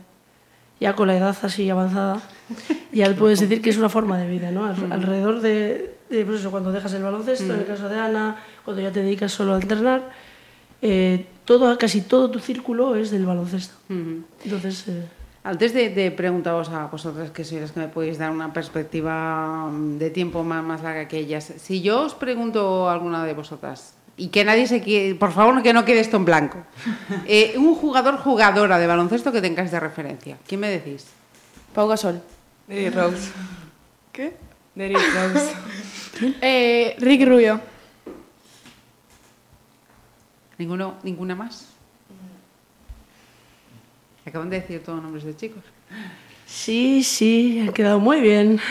Ya 0.81 0.95
con 0.95 1.09
la 1.09 1.17
edad 1.17 1.37
así 1.43 1.69
avanzada, 1.69 2.23
ya 2.93 3.13
puedes 3.17 3.41
decir 3.41 3.61
que 3.61 3.71
es 3.71 3.77
una 3.77 3.89
forma 3.89 4.17
de 4.17 4.29
vida, 4.29 4.51
¿no? 4.53 4.65
Al- 4.65 4.93
Alrededor 4.93 5.41
de, 5.41 5.97
eh, 6.11 6.23
pues 6.25 6.41
eso, 6.41 6.51
cuando 6.53 6.71
dejas 6.73 6.93
el 6.95 7.03
baloncesto, 7.03 7.53
en 7.53 7.61
el 7.61 7.67
caso 7.67 7.89
de 7.89 7.99
Ana, 7.99 8.37
cuando 8.65 8.81
ya 8.81 8.93
te 8.93 9.03
dedicas 9.03 9.33
solo 9.33 9.55
a 9.55 9.61
entrenar, 9.61 10.09
eh, 10.81 11.27
todo, 11.45 11.77
casi 11.77 12.03
todo 12.03 12.31
tu 12.31 12.39
círculo 12.39 12.95
es 12.95 13.11
del 13.11 13.27
baloncesto. 13.27 13.75
Entonces, 14.45 14.87
eh, 14.87 15.03
Antes 15.45 15.73
de, 15.73 15.89
de 15.91 16.11
preguntaros 16.11 16.69
a 16.69 16.87
vosotras, 16.87 17.31
que 17.31 17.45
sois 17.45 17.63
las 17.63 17.73
que 17.73 17.81
me 17.81 17.89
podéis 17.89 18.19
dar 18.19 18.31
una 18.31 18.53
perspectiva 18.53 19.71
mm, 19.71 19.99
de 19.99 20.11
tiempo 20.11 20.43
más, 20.43 20.65
más 20.65 20.83
larga 20.83 21.07
que 21.07 21.19
ellas, 21.19 21.55
si 21.57 21.81
yo 21.81 22.03
os 22.03 22.15
pregunto 22.15 22.89
a 22.89 22.93
alguna 22.93 23.25
de 23.25 23.35
vosotras, 23.35 23.95
y 24.19 24.29
que 24.29 24.45
nadie 24.45 24.67
se 24.67 24.83
quede, 24.83 25.15
por 25.15 25.31
favor, 25.31 25.63
que 25.63 25.73
no 25.73 25.85
quede 25.85 26.01
esto 26.01 26.17
en 26.17 26.25
blanco, 26.25 26.59
eh, 27.27 27.55
un 27.57 27.75
jugador, 27.77 28.19
jugadora 28.19 28.79
de 28.79 28.87
baloncesto 28.87 29.31
que 29.31 29.41
tengáis 29.41 29.71
de 29.71 29.79
referencia, 29.79 30.37
¿quién 30.47 30.61
me 30.61 30.69
decís? 30.69 31.07
Pau 31.73 31.87
Gasol. 31.87 32.21
Derrick 32.67 32.95
Rose. 32.95 33.31
¿Qué? 34.13 34.37
Derrick 34.75 35.01
Rose. 35.15 35.53
Eh, 36.43 36.97
Ricky 36.99 37.25
Rubio. 37.25 37.61
¿Ninguno, 40.59 40.97
¿Ninguna 41.05 41.37
más? 41.37 41.78
Acaban 44.29 44.51
de 44.51 44.61
decir 44.61 44.83
todos 44.85 45.03
nombres 45.03 45.25
de 45.25 45.37
chicos. 45.37 45.63
sí, 46.47 47.03
sí, 47.03 47.67
ha 47.69 47.73
quedado 47.73 47.99
muy 48.01 48.21
bien. 48.21 48.59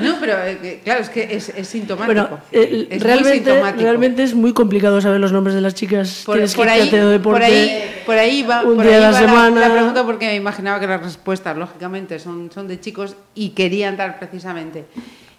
No, 0.00 0.16
pero 0.18 0.34
eh, 0.44 0.80
claro, 0.82 1.00
es 1.02 1.10
que 1.10 1.22
es, 1.30 1.50
es 1.50 1.68
sintomático. 1.68 2.06
Bueno, 2.28 2.40
eh, 2.52 2.86
es 2.90 3.02
realmente, 3.02 3.50
sintomático. 3.50 3.82
realmente 3.82 4.22
es 4.22 4.34
muy 4.34 4.52
complicado 4.54 5.00
saber 5.00 5.20
los 5.20 5.30
nombres 5.32 5.54
de 5.54 5.60
las 5.60 5.74
chicas. 5.74 6.22
Por, 6.24 6.38
por 6.40 6.64
que 6.66 6.70
ahí, 6.70 6.88
Deporte. 6.90 7.20
por 7.20 7.42
ahí, 7.42 7.82
por 8.06 8.16
ahí 8.18 8.42
va, 8.42 8.62
un 8.64 8.76
por 8.76 8.84
día 8.86 8.96
ahí 8.96 9.02
a 9.04 9.10
la 9.10 9.10
va 9.12 9.18
semana. 9.18 9.60
la 9.68 9.72
pregunta 9.74 10.04
porque 10.06 10.26
me 10.26 10.36
imaginaba 10.36 10.80
que 10.80 10.86
las 10.86 11.02
respuestas, 11.02 11.56
lógicamente, 11.56 12.18
son, 12.18 12.50
son 12.52 12.66
de 12.68 12.80
chicos 12.80 13.14
y 13.34 13.50
querían 13.50 13.96
dar 13.98 14.18
precisamente 14.18 14.86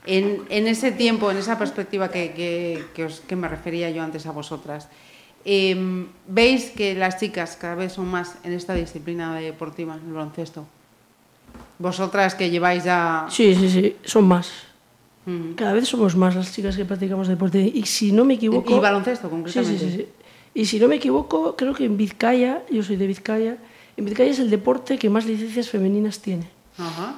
en, 0.06 0.44
en 0.50 0.67
ese 0.67 0.91
tiempo, 0.91 1.32
en 1.32 1.38
esa 1.38 1.58
perspectiva 1.58 2.10
que, 2.12 2.32
que, 2.34 2.84
que 2.94 3.06
os- 3.06 3.22
que 3.22 3.36
me 3.36 3.48
refería 3.48 3.89
yo 3.89 4.04
antes 4.04 4.26
a 4.28 4.32
vosotras. 4.32 4.88
Em, 5.45 6.08
¿Veis 6.27 6.71
que 6.71 6.95
las 6.95 7.17
chicas 7.19 7.58
cada 7.60 7.75
vez 7.75 7.93
son 7.93 8.08
más 8.08 8.36
en 8.43 8.54
esta 8.54 8.73
disciplina 8.73 9.36
deportiva, 9.36 9.95
el 9.95 10.13
baloncesto? 10.13 10.65
Vosotras 11.80 12.36
que 12.36 12.49
lleváis 12.49 12.84
ya... 12.84 13.27
Sí, 13.30 13.56
sí, 13.56 13.69
sí, 13.69 13.95
son 14.04 14.27
más. 14.27 14.51
Mm. 15.25 15.54
Cada 15.54 15.73
vez 15.73 15.88
somos 15.88 16.15
más 16.15 16.36
las 16.36 16.54
chicas 16.54 16.75
que 16.75 16.86
practicamos 16.86 17.27
deporte. 17.27 17.60
Y 17.60 17.84
si 17.84 18.12
no 18.12 18.25
me 18.25 18.36
equivoco. 18.36 18.75
Y 18.75 18.80
baloncesto, 18.80 19.30
concretamente. 19.30 19.80
sí, 19.80 19.91
sí, 19.91 19.97
sí. 19.97 20.08
Y 20.54 20.65
si 20.65 20.80
no 20.80 20.88
me 20.88 20.95
equivoco, 20.95 21.56
creo 21.56 21.73
que 21.73 21.86
en 21.86 21.95
Vizcaya, 21.97 22.63
yo 22.69 22.84
soy 22.84 22.97
de 22.97 23.08
Vizcaya, 23.08 23.58
en 23.95 24.06
Vizcaya 24.06 24.32
es 24.32 24.39
el 24.39 24.49
deporte 24.49 24.97
que 24.97 25.10
más 25.10 25.25
licencias 25.25 25.69
femeninas 25.69 26.19
tiene. 26.19 26.47
Ajá. 26.77 27.15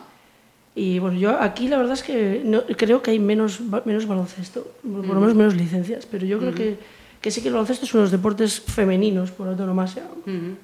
Y 0.75 0.99
bueno, 0.99 1.17
yo 1.19 1.39
aquí 1.39 1.67
la 1.67 1.77
verdad 1.77 1.93
es 1.93 2.03
que 2.03 2.41
no, 2.43 2.63
creo 2.77 3.01
que 3.01 3.11
hay 3.11 3.19
menos, 3.19 3.59
menos 3.85 4.07
baloncesto, 4.07 4.67
por 4.81 5.05
lo 5.05 5.19
menos 5.19 5.35
menos 5.35 5.55
licencias, 5.55 6.07
pero 6.09 6.25
yo 6.25 6.39
creo 6.39 6.53
que, 6.53 6.77
que 7.23 7.31
sí 7.31 7.41
que 7.41 7.47
el 7.47 7.53
baloncesto 7.55 7.85
es 7.85 7.93
uno 7.93 8.01
de 8.01 8.05
los 8.05 8.11
deportes 8.11 8.59
femeninos 8.59 9.31
por 9.31 9.47
autonomasia. 9.47 10.03
Ujú. 10.27 10.57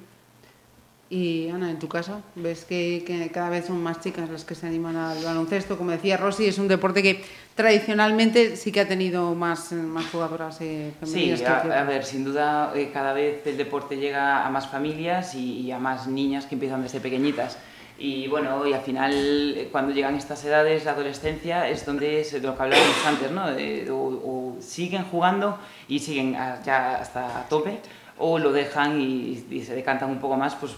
Y 1.12 1.48
Ana, 1.48 1.70
en 1.72 1.78
tu 1.80 1.88
caso, 1.88 2.22
ves 2.36 2.64
que, 2.64 3.02
que 3.04 3.30
cada 3.32 3.48
vez 3.50 3.66
son 3.66 3.82
más 3.82 4.00
chicas 4.00 4.30
las 4.30 4.44
que 4.44 4.54
se 4.54 4.68
animan 4.68 4.94
al 4.94 5.24
baloncesto. 5.24 5.76
Como 5.76 5.90
decía 5.90 6.16
Rosy, 6.16 6.46
es 6.46 6.58
un 6.58 6.68
deporte 6.68 7.02
que 7.02 7.24
tradicionalmente 7.56 8.56
sí 8.56 8.70
que 8.70 8.80
ha 8.80 8.86
tenido 8.86 9.34
más, 9.34 9.72
más 9.72 10.06
jugadoras 10.06 10.60
eh, 10.60 10.92
Sí, 11.02 11.06
femeninas. 11.12 11.40
que- 11.40 11.46
a, 11.48 11.62
que- 11.62 11.72
a 11.72 11.82
ver, 11.84 12.04
sin 12.04 12.24
duda 12.24 12.72
eh, 12.76 12.90
cada 12.92 13.12
vez 13.12 13.44
el 13.46 13.56
deporte 13.56 13.96
llega 13.96 14.46
a 14.46 14.50
más 14.50 14.68
familias 14.68 15.34
y, 15.34 15.60
y 15.62 15.72
a 15.72 15.78
más 15.80 16.06
niñas 16.06 16.46
que 16.46 16.54
empiezan 16.54 16.82
desde 16.82 17.00
pequeñitas. 17.00 17.56
Y 17.98 18.28
bueno, 18.28 18.64
y 18.66 18.72
al 18.72 18.80
final 18.80 19.12
eh, 19.12 19.68
cuando 19.72 19.92
llegan 19.92 20.14
estas 20.14 20.44
edades, 20.44 20.84
la 20.84 20.92
adolescencia, 20.92 21.68
es 21.68 21.84
donde 21.84 22.20
es 22.20 22.32
lo 22.40 22.56
que 22.56 22.62
hablábamos 22.62 23.04
antes, 23.06 23.30
¿no? 23.32 23.50
De- 23.50 23.90
o, 23.90 23.96
o 23.96 24.49
siguen 24.60 25.04
jugando 25.04 25.58
y 25.88 25.98
siguen 25.98 26.36
a- 26.36 26.62
ya 26.62 26.96
hasta 26.96 27.40
a 27.40 27.48
tope, 27.48 27.80
o 28.18 28.38
lo 28.38 28.52
dejan 28.52 29.00
y, 29.00 29.44
y 29.50 29.64
se 29.64 29.74
decantan 29.74 30.10
un 30.10 30.18
poco 30.18 30.36
más, 30.36 30.54
pues 30.54 30.72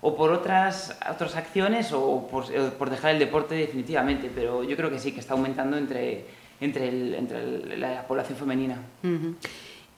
o 0.00 0.14
por 0.16 0.30
otras, 0.30 0.96
otras 1.10 1.34
acciones 1.36 1.92
o 1.92 2.28
por, 2.30 2.44
o 2.44 2.70
por 2.78 2.88
dejar 2.90 3.12
el 3.12 3.18
deporte 3.18 3.54
definitivamente, 3.56 4.30
pero 4.34 4.62
yo 4.62 4.76
creo 4.76 4.90
que 4.90 4.98
sí, 5.00 5.10
que 5.12 5.18
está 5.20 5.34
aumentando 5.34 5.76
entre, 5.76 6.24
entre, 6.60 6.88
el- 6.88 7.14
entre 7.14 7.42
el- 7.42 7.80
la 7.80 8.06
población 8.06 8.38
femenina. 8.38 8.76
Ujú. 9.02 9.34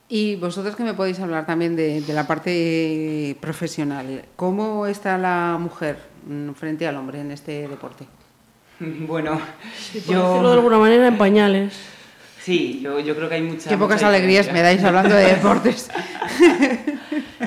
Y 0.08 0.36
vosotros 0.36 0.74
que 0.74 0.82
me 0.82 0.94
podéis 0.94 1.20
hablar 1.20 1.46
también 1.46 1.76
de, 1.76 2.00
de 2.00 2.12
la 2.14 2.26
parte 2.26 3.36
profesional. 3.40 4.24
¿Cómo 4.36 4.86
está 4.86 5.16
la 5.18 5.56
mujer 5.60 5.98
mm, 6.26 6.50
frente 6.52 6.86
al 6.86 6.96
hombre 6.96 7.20
en 7.20 7.30
este 7.30 7.68
deporte? 7.68 8.06
Bueno, 8.80 9.32
Por 9.32 10.16
decirlo 10.16 10.48
de 10.48 10.54
alguna 10.54 10.78
manera, 10.78 11.06
en 11.08 11.18
pañales. 11.18 11.74
Sí, 12.42 12.80
yo, 12.82 12.98
yo 13.00 13.14
creo 13.14 13.28
que 13.28 13.34
hay 13.36 13.42
mucha. 13.42 13.68
Qué 13.68 13.76
pocas 13.76 13.96
mucha 13.96 14.08
alegrías 14.08 14.46
diferencia. 14.46 14.52
me 14.52 14.76
dais 14.76 14.84
hablando 14.84 15.14
de 15.14 15.24
deportes. 15.26 15.90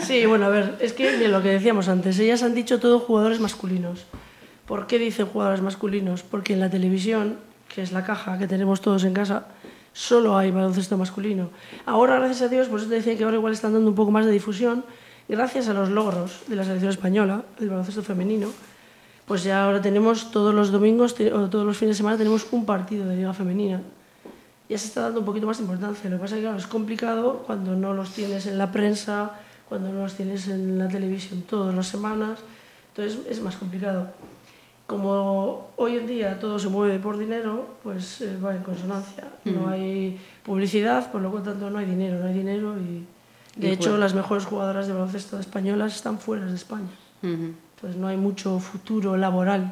Sí, 0.02 0.26
bueno, 0.26 0.48
a 0.48 0.50
ver, 0.50 0.76
es 0.82 0.92
que 0.92 1.18
de 1.18 1.28
lo 1.28 1.44
que 1.44 1.50
decíamos 1.50 1.88
antes, 1.88 2.18
ellas 2.20 2.42
han 2.42 2.56
dicho 2.56 2.80
todo 2.80 3.00
jugadores 3.00 3.40
masculinos. 3.40 4.06
¿Por 4.66 4.88
qué 4.88 4.98
dicen 4.98 5.28
jugadores 5.28 5.62
masculinos? 5.62 6.24
Porque 6.24 6.54
en 6.54 6.60
la 6.60 6.70
televisión, 6.70 7.38
que 7.74 7.82
es 7.84 7.92
la 7.92 8.04
caja 8.04 8.38
que 8.38 8.48
tenemos 8.48 8.82
todos 8.82 9.04
en 9.04 9.14
casa, 9.14 9.46
solo 9.94 10.38
hay 10.38 10.52
baloncesto 10.52 10.98
masculino. 10.98 11.52
Ahora, 11.86 12.18
gracias 12.18 12.42
a 12.42 12.48
Dios, 12.48 12.68
por 12.68 12.80
eso 12.80 12.90
te 12.90 12.96
decía 12.96 13.16
que 13.16 13.24
ahora 13.24 13.38
igual 13.38 13.54
están 13.54 13.74
dando 13.74 13.88
un 13.88 13.96
poco 13.96 14.12
más 14.12 14.26
de 14.26 14.32
difusión, 14.32 14.84
gracias 15.30 15.70
a 15.70 15.74
los 15.74 15.90
logros 15.90 16.42
de 16.48 16.56
la 16.56 16.64
selección 16.64 16.90
española, 16.90 17.44
del 17.60 17.70
baloncesto 17.70 18.02
femenino, 18.02 18.50
pues 19.26 19.44
ya 19.44 19.64
ahora 19.64 19.82
tenemos 19.82 20.32
todos 20.32 20.54
los 20.54 20.72
domingos 20.72 21.16
o 21.34 21.50
todos 21.50 21.66
los 21.66 21.78
fines 21.78 21.96
de 21.96 21.98
semana 21.98 22.18
tenemos 22.18 22.48
un 22.52 22.66
partido 22.66 23.08
de 23.08 23.16
liga 23.16 23.34
femenina. 23.34 23.82
Ya 24.70 24.78
se 24.78 24.88
está 24.88 25.02
dando 25.02 25.20
un 25.20 25.26
poquito 25.26 25.46
más 25.46 25.58
de 25.58 25.64
importancia. 25.64 26.10
Lo 26.10 26.18
que 26.18 26.22
pasa 26.22 26.36
es 26.36 26.40
que 26.40 26.44
claro, 26.46 26.58
es 26.58 26.68
complicado 26.68 27.44
cuando 27.46 27.76
no 27.76 27.94
los 27.94 28.12
tienes 28.12 28.46
en 28.48 28.58
la 28.58 28.72
prensa, 28.72 29.32
cuando 29.70 29.90
no 29.92 30.04
los 30.04 30.14
tienes 30.16 30.48
en 30.48 30.78
la 30.80 30.88
televisión 30.88 31.42
todas 31.44 31.76
las 31.76 31.88
semanas. 31.88 32.40
Entonces 32.96 33.20
es 33.30 33.42
más 33.42 33.56
complicado. 33.58 34.08
Como 34.88 35.70
hoy 35.78 35.98
en 35.98 36.08
día 36.08 36.40
todo 36.40 36.60
se 36.60 36.68
mueve 36.70 37.00
por 37.00 37.18
dinero, 37.18 37.76
pues 37.84 38.22
eh, 38.22 38.38
va 38.44 38.56
en 38.56 38.64
consonancia. 38.64 39.28
No 39.46 39.70
hay 39.70 40.20
publicidad, 40.44 41.12
por 41.12 41.22
lo 41.22 41.32
tanto 41.42 41.70
no 41.70 41.78
hay 41.80 41.86
dinero, 41.86 42.20
no 42.20 42.28
hay 42.28 42.34
dinero 42.34 42.76
y 42.80 43.06
de 43.60 43.68
Y 43.70 43.72
hecho 43.72 43.98
las 43.98 44.14
mejores 44.14 44.46
jugadoras 44.46 44.88
de 44.88 44.94
baloncesto 44.94 45.40
españolas 45.40 45.96
están 45.96 46.20
fuera 46.20 46.46
de 46.46 46.56
España. 46.56 46.90
Ujú. 47.22 47.54
Entonces 47.76 48.00
no 48.00 48.08
hay 48.08 48.18
mucho 48.18 48.60
futuro 48.60 49.16
laboral 49.16 49.72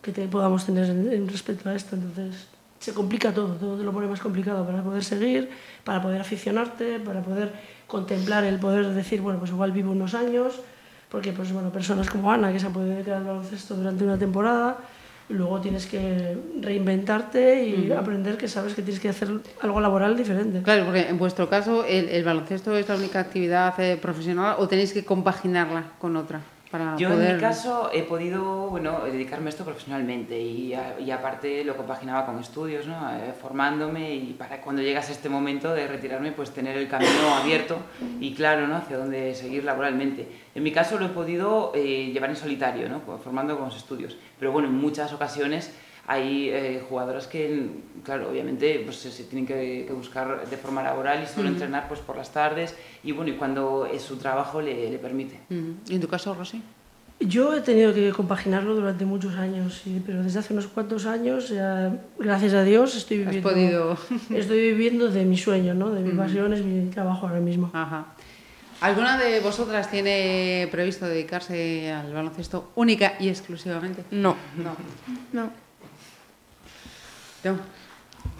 que 0.00 0.12
te- 0.12 0.28
podamos 0.28 0.64
tener 0.66 0.88
en, 0.88 1.12
en 1.12 1.28
respecto 1.28 1.68
a 1.68 1.74
esto. 1.74 1.96
Entonces 1.96 2.46
se 2.82 2.92
complica 2.92 3.32
todo, 3.32 3.54
todo 3.54 3.76
te 3.76 3.84
lo 3.84 3.92
pone 3.92 4.08
más 4.08 4.18
complicado 4.18 4.66
para 4.66 4.82
poder 4.82 5.04
seguir, 5.04 5.48
para 5.84 6.02
poder 6.02 6.20
aficionarte, 6.20 6.98
para 6.98 7.22
poder 7.22 7.52
contemplar 7.86 8.42
el 8.42 8.58
poder 8.58 8.88
decir, 8.88 9.20
bueno, 9.20 9.38
pues 9.38 9.52
igual 9.52 9.70
vivo 9.70 9.92
unos 9.92 10.14
años, 10.14 10.60
porque 11.08 11.32
pues 11.32 11.52
bueno, 11.52 11.70
personas 11.70 12.10
como 12.10 12.32
Ana 12.32 12.52
que 12.52 12.58
se 12.58 12.66
han 12.66 12.72
podido 12.72 12.94
dedicar 12.94 13.14
al 13.14 13.24
baloncesto 13.24 13.76
durante 13.76 14.02
una 14.02 14.18
temporada, 14.18 14.78
luego 15.28 15.60
tienes 15.60 15.86
que 15.86 16.36
reinventarte 16.60 17.64
y 17.64 17.92
aprender 17.92 18.36
que 18.36 18.48
sabes 18.48 18.74
que 18.74 18.82
tienes 18.82 19.00
que 19.00 19.10
hacer 19.10 19.28
algo 19.60 19.80
laboral 19.80 20.16
diferente. 20.16 20.62
Claro, 20.62 20.86
porque 20.86 21.08
en 21.08 21.18
vuestro 21.18 21.48
caso, 21.48 21.84
¿el, 21.84 22.08
el 22.08 22.24
baloncesto 22.24 22.76
es 22.76 22.88
la 22.88 22.96
única 22.96 23.20
actividad 23.20 23.78
eh, 23.78 23.96
profesional 23.96 24.56
o 24.58 24.66
tenéis 24.66 24.92
que 24.92 25.04
compaginarla 25.04 25.92
con 26.00 26.16
otra? 26.16 26.40
Para 26.72 26.96
Yo 26.96 27.10
poder... 27.10 27.30
en 27.32 27.36
mi 27.36 27.40
caso 27.42 27.90
he 27.92 28.02
podido 28.02 28.68
bueno, 28.70 29.00
dedicarme 29.04 29.46
a 29.48 29.50
esto 29.50 29.62
profesionalmente 29.62 30.40
y, 30.40 30.72
a- 30.72 30.98
y 30.98 31.10
aparte 31.10 31.62
lo 31.64 31.76
compaginaba 31.76 32.24
con 32.24 32.40
estudios, 32.40 32.86
¿no? 32.86 32.94
Eh, 33.14 33.34
formándome 33.40 34.14
y 34.14 34.32
para 34.32 34.60
cuando 34.62 34.80
llegas 34.80 35.10
a 35.10 35.12
este 35.12 35.28
momento 35.28 35.74
de 35.74 35.86
retirarme 35.86 36.32
pues 36.32 36.50
tener 36.50 36.78
el 36.78 36.88
camino 36.88 37.34
abierto 37.40 37.76
y 38.18 38.34
claro 38.34 38.66
¿no? 38.66 38.76
hacia 38.76 38.96
dónde 38.96 39.34
seguir 39.34 39.64
laboralmente. 39.64 40.26
En 40.54 40.62
mi 40.62 40.72
caso 40.72 40.98
lo 40.98 41.06
he 41.06 41.08
podido 41.10 41.72
eh, 41.74 42.10
llevar 42.12 42.30
en 42.30 42.36
solitario, 42.36 42.88
¿no? 42.88 43.00
Formando 43.18 43.56
con 43.56 43.66
los 43.66 43.76
estudios, 43.76 44.16
pero 44.38 44.52
bueno, 44.52 44.68
en 44.68 44.74
muchas 44.74 45.12
ocasiones 45.12 45.70
hay 46.06 46.48
eh, 46.50 46.82
jugadoras 46.88 47.26
que, 47.26 47.68
claro, 48.04 48.28
obviamente 48.30 48.82
pues, 48.84 48.96
se, 48.96 49.10
se 49.12 49.24
tienen 49.24 49.46
que, 49.46 49.84
que 49.86 49.92
buscar 49.92 50.48
de 50.48 50.56
forma 50.56 50.82
laboral 50.82 51.22
y 51.22 51.26
solo 51.26 51.48
entrenar 51.48 51.86
pues, 51.88 52.00
por 52.00 52.16
las 52.16 52.32
tardes 52.32 52.76
y 53.04 53.12
bueno, 53.12 53.30
y 53.30 53.36
cuando 53.36 53.86
eh, 53.86 53.98
su 54.00 54.16
trabajo 54.16 54.60
le, 54.60 54.90
le 54.90 54.98
permite. 54.98 55.38
Ujú. 55.48 55.74
¿Y 55.88 55.94
en 55.94 56.00
tu 56.00 56.08
caso, 56.08 56.34
Rosy? 56.34 56.60
Yo 57.20 57.54
he 57.56 57.60
tenido 57.60 57.94
que 57.94 58.10
compaginarlo 58.10 58.74
durante 58.74 59.04
muchos 59.04 59.36
años, 59.36 59.80
sí, 59.84 60.02
pero 60.04 60.24
desde 60.24 60.40
hace 60.40 60.52
unos 60.52 60.66
cuantos 60.66 61.06
años, 61.06 61.50
ya, 61.50 61.96
gracias 62.18 62.52
a 62.54 62.64
Dios, 62.64 62.96
estoy 62.96 63.22
Has 63.22 63.26
viviendo, 63.26 63.48
podido... 63.48 63.96
estoy 64.36 64.60
viviendo 64.60 65.08
de 65.08 65.24
mi 65.24 65.38
sueño, 65.38 65.72
¿no? 65.72 65.90
de 65.90 66.00
mi 66.00 66.10
pasión, 66.12 66.52
es 66.52 66.64
mi 66.64 66.90
trabajo 66.90 67.28
ahora 67.28 67.38
mismo. 67.38 67.70
Ajá. 67.72 68.06
¿Alguna 68.82 69.16
de 69.16 69.38
vosotras 69.40 69.90
tiene 69.90 70.68
previsto 70.70 71.06
dedicarse 71.06 71.92
al 71.92 72.12
baloncesto 72.12 72.72
única 72.74 73.14
y 73.20 73.28
exclusivamente? 73.28 74.04
No. 74.10 74.36
No. 74.56 74.76
No. 75.32 75.50
No. 77.44 77.58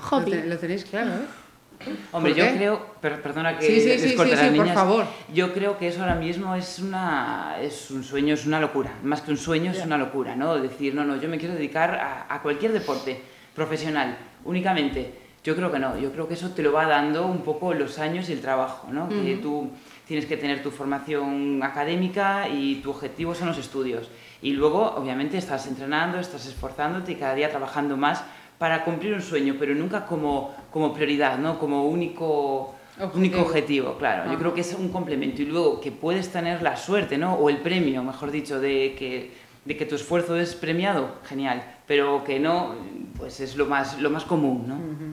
Hobby. 0.01 0.31
Lo, 0.33 0.37
te- 0.43 0.47
lo 0.49 0.59
tenéis 0.59 0.85
claro, 0.85 1.11
¿eh? 1.13 1.87
Hombre, 2.13 2.33
¿Por 2.33 2.39
yo 2.41 2.45
qué? 2.51 2.57
creo, 2.57 2.87
per- 3.01 3.21
perdona 3.23 3.59
que 3.59 3.67
Sí, 3.67 3.81
sí, 3.81 3.89
les 3.89 4.03
sí, 4.03 4.15
corte 4.15 4.31
sí, 4.33 4.37
las 4.37 4.45
sí, 4.51 4.57
por 4.57 4.65
niñas. 4.67 4.75
favor. 4.79 5.07
Yo 5.35 5.53
creo 5.53 5.79
que 5.79 5.89
eso 5.89 6.01
ahora 6.01 6.15
mismo 6.15 6.55
es 6.55 6.79
una 6.79 7.57
es 7.61 7.91
un 7.91 8.05
sueño, 8.05 8.35
es 8.35 8.47
una 8.47 8.61
locura. 8.61 8.93
Más 9.03 9.21
que 9.23 9.33
un 9.33 9.37
sueño, 9.37 9.73
es 9.73 9.85
una 9.85 9.99
locura, 9.99 10.37
¿no? 10.37 10.57
Decir, 10.59 10.95
no, 10.95 11.05
no, 11.05 11.17
yo 11.21 11.29
me 11.29 11.39
quiero 11.39 11.55
dedicar 11.55 11.95
a, 11.97 12.33
a 12.33 12.41
cualquier 12.43 12.73
deporte 12.73 13.21
profesional 13.55 14.17
únicamente. 14.45 15.19
Yo 15.43 15.57
creo 15.57 15.73
que 15.73 15.81
no, 15.81 15.99
yo 15.99 16.13
creo 16.13 16.29
que 16.29 16.35
eso 16.35 16.51
te 16.51 16.63
lo 16.63 16.73
va 16.73 16.87
dando 16.87 17.27
un 17.27 17.43
poco 17.43 17.75
los 17.75 17.99
años 17.99 18.29
y 18.29 18.33
el 18.35 18.41
trabajo, 18.41 18.89
¿no? 18.93 19.09
Que 19.09 19.41
tú 19.43 19.73
tienes 20.07 20.27
que 20.27 20.37
tener 20.37 20.63
tu 20.63 20.71
formación 20.71 21.63
académica 21.63 22.49
y 22.49 22.77
tu 22.77 22.91
objetivo 22.91 23.35
son 23.35 23.49
los 23.49 23.59
estudios. 23.59 24.09
Y 24.43 24.53
luego, 24.53 24.95
obviamente, 24.97 25.39
estás 25.39 25.67
entrenando, 25.67 26.19
estás 26.19 26.47
esforzándote 26.47 27.13
y 27.13 27.15
cada 27.15 27.35
día 27.35 27.51
trabajando 27.51 27.97
más 27.97 28.25
para 28.59 28.85
cumplir 28.85 29.15
un 29.15 29.23
sueño, 29.23 29.57
pero 29.59 29.75
nunca 29.75 30.07
como, 30.07 30.55
como 30.71 30.93
prioridad, 30.93 31.39
¿no? 31.39 31.59
Como 31.59 31.87
único 31.87 32.75
objetivo, 32.99 33.19
único 33.19 33.41
objetivo 33.41 33.97
claro. 33.99 34.31
Yo 34.31 34.39
creo 34.39 34.55
que 34.55 34.61
es 34.61 34.75
un 34.75 34.89
complemento. 34.89 35.43
Y 35.43 35.47
luego 35.47 35.81
que 35.81 35.91
puedes 35.91 36.31
tener 36.31 36.63
la 36.63 36.77
suerte, 36.77 37.19
¿no? 37.19 37.35
O 37.35 37.49
el 37.49 37.59
premio, 37.59 38.03
mejor 38.03 38.31
dicho, 38.31 38.61
de 38.61 38.95
que, 38.99 39.33
de 39.65 39.77
que 39.77 39.87
tu 39.87 39.95
esfuerzo 39.95 40.37
es 40.37 40.55
premiado, 40.55 41.17
genial. 41.25 41.63
Pero 41.87 42.23
que 42.25 42.39
no, 42.39 42.75
pues 43.17 43.41
es 43.41 43.57
lo 43.57 43.67
más, 43.67 44.01
lo 44.01 44.11
más 44.11 44.25
común, 44.25 44.65
¿no? 44.69 45.12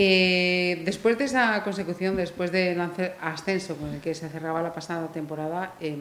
Eh, 0.00 0.80
después 0.84 1.18
de 1.18 1.24
esa 1.24 1.64
consecución, 1.64 2.14
después 2.14 2.52
del 2.52 2.80
ascenso 3.20 3.74
con 3.74 3.94
el 3.94 4.00
que 4.00 4.14
se 4.14 4.28
cerraba 4.28 4.62
la 4.62 4.72
pasada 4.72 5.08
temporada, 5.08 5.72
eh, 5.80 5.96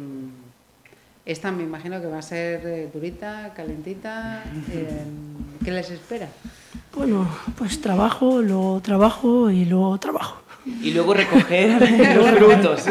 esta 1.25 1.51
me 1.51 1.63
imagino 1.63 1.99
que 1.99 2.05
va 2.05 2.19
a 2.19 2.21
ser 2.21 2.61
eh, 2.63 2.89
durita, 2.93 3.53
calentita. 3.55 4.43
Eh, 4.71 5.03
¿Qué 5.65 5.71
les 5.71 5.89
espera? 5.89 6.27
Bueno, 6.95 7.27
pues 7.57 7.81
trabajo, 7.81 8.39
luego 8.43 8.79
trabajo 8.81 9.49
y 9.49 9.65
luego 9.65 9.97
trabajo. 9.97 10.43
Y 10.63 10.91
luego 10.91 11.15
recoger 11.15 11.81
los 12.15 12.29
frutos. 12.29 12.85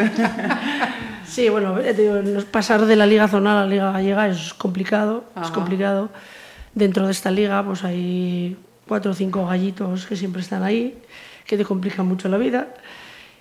Sí, 1.24 1.48
bueno, 1.50 1.78
digo, 1.78 2.16
pasar 2.50 2.84
de 2.84 2.96
la 2.96 3.06
liga 3.06 3.28
zonal 3.28 3.58
a 3.58 3.60
la 3.60 3.66
liga 3.68 3.92
gallega 3.92 4.28
es 4.28 4.54
complicado, 4.54 5.22
es 5.40 5.52
complicado. 5.52 6.08
Dentro 6.74 7.06
de 7.06 7.12
esta 7.12 7.30
liga 7.30 7.64
pues 7.64 7.84
hay 7.84 8.56
cuatro 8.86 9.12
o 9.12 9.14
cinco 9.14 9.46
gallitos 9.46 10.06
que 10.06 10.16
siempre 10.16 10.42
están 10.42 10.62
ahí, 10.62 10.96
que 11.44 11.56
te 11.56 11.64
complican 11.64 12.06
mucho 12.06 12.28
la 12.28 12.38
vida. 12.38 12.68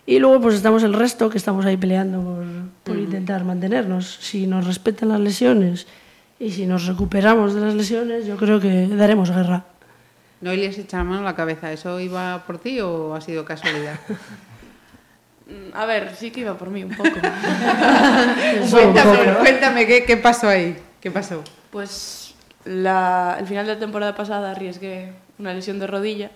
Y 0.05 0.19
luego 0.19 0.41
pues 0.41 0.55
estamos 0.55 0.83
el 0.83 0.93
resto 0.93 1.29
que 1.29 1.37
estamos 1.37 1.65
ahí 1.65 1.77
peleando 1.77 2.21
por, 2.21 2.45
por 2.83 2.97
intentar 2.97 3.43
mantenernos. 3.43 4.17
Si 4.21 4.45
nos 4.45 4.65
respetan 4.65 5.09
las 5.09 5.19
lesiones 5.19 5.87
y 6.39 6.51
si 6.51 6.65
nos 6.65 6.85
recuperamos 6.85 7.55
de 7.55 7.61
las 7.61 7.73
lesiones, 7.73 8.25
yo 8.25 8.37
creo 8.37 8.59
que 8.59 8.87
daremos 8.87 9.31
guerra. 9.31 9.65
¿No 10.41 10.53
le 10.53 10.67
has 10.67 10.77
echado 10.77 11.05
mano 11.05 11.21
a 11.21 11.23
la 11.23 11.35
cabeza? 11.35 11.71
¿Eso 11.71 11.99
iba 11.99 12.43
por 12.45 12.59
ti 12.59 12.79
o 12.81 13.15
ha 13.15 13.21
sido 13.21 13.45
casualidad? 13.45 13.99
A 15.73 15.85
ver, 15.85 16.15
sí 16.15 16.31
que 16.31 16.41
iba 16.41 16.57
por 16.57 16.69
mí 16.69 16.83
un 16.83 16.95
poco. 16.95 17.09
cuéntame, 18.71 19.33
cuéntame 19.39 19.85
¿qué, 19.85 20.03
¿qué, 20.03 20.17
pasó 20.17 20.49
ahí? 20.49 20.75
¿Qué 20.99 21.11
pasó? 21.11 21.43
Pues 21.69 22.33
la, 22.65 23.37
el 23.39 23.45
final 23.45 23.67
de 23.67 23.73
la 23.73 23.79
temporada 23.79 24.15
pasada 24.15 24.51
arriesgué 24.51 25.13
una 25.39 25.53
lesión 25.53 25.79
de 25.79 25.87
rodilla 25.87 26.31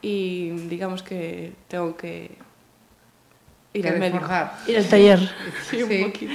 y 0.00 0.50
digamos 0.68 1.02
que 1.02 1.52
tengo 1.68 1.96
que 1.96 2.30
ir 3.72 3.88
al 3.88 3.98
médico. 3.98 4.26
Ir 4.66 4.76
al 4.76 4.88
taller. 4.88 5.20
Sí, 5.68 5.82
un 5.82 6.10
poquito. 6.10 6.32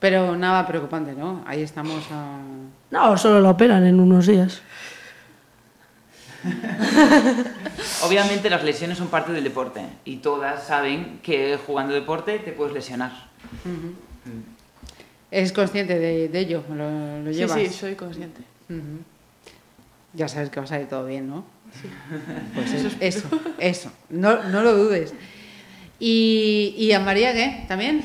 Pero 0.00 0.36
nada 0.36 0.66
preocupante, 0.66 1.12
¿no? 1.12 1.42
Ahí 1.46 1.62
estamos 1.62 2.06
a... 2.12 2.38
No, 2.90 3.16
solo 3.16 3.40
lo 3.40 3.50
operan 3.50 3.84
en 3.84 3.98
unos 3.98 4.26
días. 4.26 4.62
Obviamente 8.04 8.48
las 8.48 8.62
lesiones 8.62 8.96
son 8.96 9.08
parte 9.08 9.32
del 9.32 9.42
deporte 9.42 9.82
y 10.04 10.18
todas 10.18 10.64
saben 10.64 11.18
que 11.22 11.58
jugando 11.66 11.94
deporte 11.94 12.38
te 12.38 12.52
puedes 12.52 12.72
lesionar. 12.72 13.10
¿Es 15.32 15.52
consciente 15.52 15.98
de, 15.98 16.38
ello? 16.38 16.62
¿Lo, 16.68 17.22
lo 17.22 17.30
llevas? 17.32 17.58
Sí, 17.58 17.66
sí, 17.66 17.74
soy 17.74 17.94
consciente. 17.96 18.42
Ya 20.14 20.28
sabes 20.28 20.50
que 20.50 20.60
va 20.60 20.64
a 20.64 20.68
salir 20.68 20.88
todo 20.88 21.06
bien, 21.06 21.28
¿no? 21.28 21.44
Sí. 21.72 21.88
Pues 22.54 22.72
eso, 22.72 22.88
eso, 23.00 23.28
eso. 23.58 23.92
No, 24.08 24.42
no 24.44 24.62
lo 24.62 24.74
dudes. 24.74 25.12
¿Y, 26.00 26.74
¿Y, 26.78 26.92
a 26.92 27.00
María 27.00 27.32
qué? 27.32 27.64
¿También? 27.68 28.04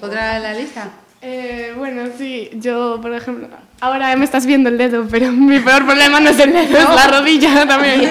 ¿Otra 0.00 0.36
en 0.36 0.42
la 0.42 0.52
lista? 0.52 0.90
Eh, 1.22 1.72
bueno, 1.76 2.02
sí, 2.18 2.50
yo, 2.52 2.98
por 3.00 3.14
ejemplo, 3.14 3.48
ahora 3.80 4.14
me 4.14 4.26
estás 4.26 4.44
viendo 4.44 4.68
el 4.68 4.76
dedo, 4.76 5.06
pero 5.10 5.32
mi 5.32 5.58
peor 5.58 5.86
problema 5.86 6.20
no 6.20 6.28
es 6.28 6.38
el 6.38 6.52
dedo, 6.52 6.76
es 6.76 6.88
la 6.94 7.06
rodilla 7.06 7.66
también. 7.66 8.10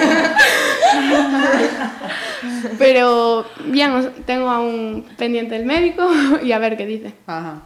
pero 2.78 3.46
bien, 3.66 4.12
tengo 4.26 4.50
aún 4.50 5.06
pendiente 5.16 5.54
el 5.54 5.64
médico 5.64 6.10
y 6.42 6.50
a 6.50 6.58
ver 6.58 6.76
qué 6.76 6.86
dice. 6.86 7.14
Ajá. 7.28 7.62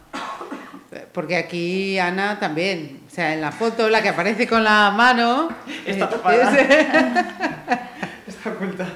Porque 1.13 1.35
aquí 1.35 1.97
Ana 1.97 2.39
también, 2.39 2.99
sea, 3.19 3.33
en 3.33 3.41
la 3.41 3.51
foto, 3.51 3.89
la 3.89 4.01
que 4.01 4.07
aparece 4.09 4.47
con 4.47 4.63
la 4.63 4.91
mano... 4.91 5.49
Está 5.85 6.05
eh, 6.05 6.07
tapada. 6.09 6.53
está 8.27 8.49
oculta. 8.51 8.87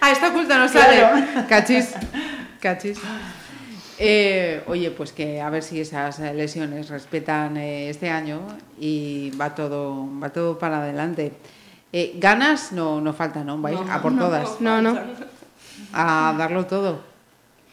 Ah, 0.00 0.12
está 0.12 0.28
oculta, 0.28 0.58
no 0.58 0.68
sale. 0.68 1.04
Cachis. 1.48 1.94
Cachis. 2.60 3.00
Eh, 3.98 4.62
oye, 4.68 4.92
pues 4.92 5.10
que 5.10 5.40
a 5.40 5.50
ver 5.50 5.64
si 5.64 5.80
esas 5.80 6.20
lesiones 6.20 6.88
respetan 6.88 7.56
eh, 7.56 7.90
este 7.90 8.10
año 8.10 8.42
y 8.78 9.30
va 9.30 9.56
todo, 9.56 10.08
va 10.22 10.30
todo 10.30 10.56
para 10.56 10.82
adelante. 10.82 11.32
Eh, 11.92 12.12
ganas 12.18 12.70
no, 12.70 13.00
no 13.00 13.12
falta, 13.12 13.42
¿no? 13.42 13.58
Vais 13.58 13.76
a 13.90 14.00
por 14.00 14.16
todas. 14.16 14.60
No, 14.60 14.80
no. 14.80 14.96
A 15.92 16.32
darlo 16.38 16.66
todo. 16.66 17.00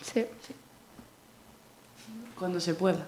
Sí. 0.01 0.25
Cuando 2.39 2.59
se 2.59 2.73
pueda. 2.73 3.05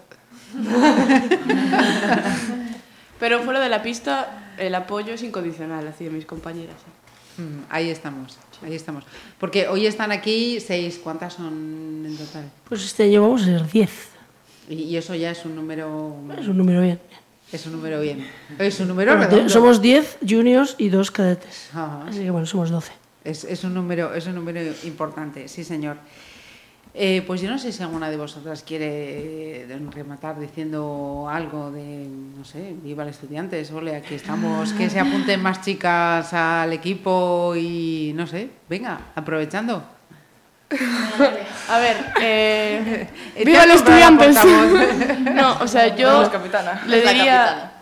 Pero 3.20 3.42
fuera 3.44 3.60
de 3.60 3.70
la 3.70 3.82
pista, 3.82 4.54
el 4.58 4.76
apoyo 4.76 5.14
es 5.14 5.24
incondicional 5.24 5.88
hacia 5.88 6.10
mis 6.10 6.26
compañeras. 6.26 6.76
Mm, 7.38 7.64
ahí 7.70 7.90
estamos, 7.90 8.38
ahí 8.64 8.76
estamos. 8.76 9.04
Porque 9.40 9.68
hoy 9.68 9.86
están 9.86 10.12
aquí 10.12 10.60
seis, 10.60 11.00
¿cuántas 11.02 11.34
son 11.34 12.04
en 12.06 12.18
total? 12.18 12.52
Pues 12.68 12.84
este 12.84 13.04
año 13.04 13.22
vamos 13.22 13.44
a 13.44 13.46
ser 13.46 13.72
diez. 13.72 14.10
Y, 14.70 14.96
eso 14.98 15.16
ya 15.16 15.32
es 15.32 15.46
un 15.46 15.56
número... 15.56 16.16
Es 16.40 16.48
un 16.48 16.58
número 16.58 16.82
bien. 16.82 17.00
Es 17.52 17.66
un 17.68 17.74
número 17.74 18.02
bien. 18.02 18.28
Es 18.58 18.80
un 18.80 18.88
número 18.88 19.16
redondo. 19.16 19.50
Somos 19.50 19.82
diez 19.82 20.18
juniors 20.28 20.76
y 20.80 20.90
dos 20.90 21.12
cadetes. 21.12 21.70
Así 21.74 22.22
que 22.22 22.32
bueno, 22.32 22.48
somos 22.48 22.72
doce. 22.72 22.94
Es, 23.24 23.44
es, 23.44 23.64
un 23.64 23.74
número, 23.74 24.14
es 24.16 24.26
un 24.26 24.36
número 24.36 24.62
importante, 24.84 25.48
sí 25.48 25.64
señor. 25.64 25.98
Eh, 26.98 27.24
pues 27.28 27.42
yo 27.42 27.50
no 27.50 27.60
sé 27.60 27.74
si 27.74 27.84
alguna 27.84 28.10
de 28.10 28.16
vosotras 28.16 28.64
quiere 28.64 29.64
eh, 29.64 29.80
rematar 29.92 30.40
diciendo 30.40 31.28
algo 31.30 31.70
de, 31.70 32.08
no 32.08 32.46
sé, 32.46 32.74
viva 32.82 33.04
el 33.04 33.10
estudiante, 33.10 33.62
ole, 33.74 33.98
aquí 33.98 34.16
estamos, 34.16 34.72
que 34.72 34.90
se 34.90 35.02
apunten 35.02 35.42
más 35.42 35.62
chicas 35.62 36.34
al 36.34 36.72
equipo 36.72 37.54
y 37.54 38.14
no 38.16 38.26
sé, 38.26 38.50
venga, 38.70 38.98
aprovechando. 39.14 39.84
A 41.70 41.80
ver, 41.80 41.98
eh, 42.22 43.08
¡Viva 43.46 43.66
los 43.66 43.76
estudiantes! 43.76 44.38
no, 45.34 45.58
o 45.60 45.68
sea, 45.68 45.94
yo 45.98 46.32
le 46.88 47.02
diría... 47.02 47.74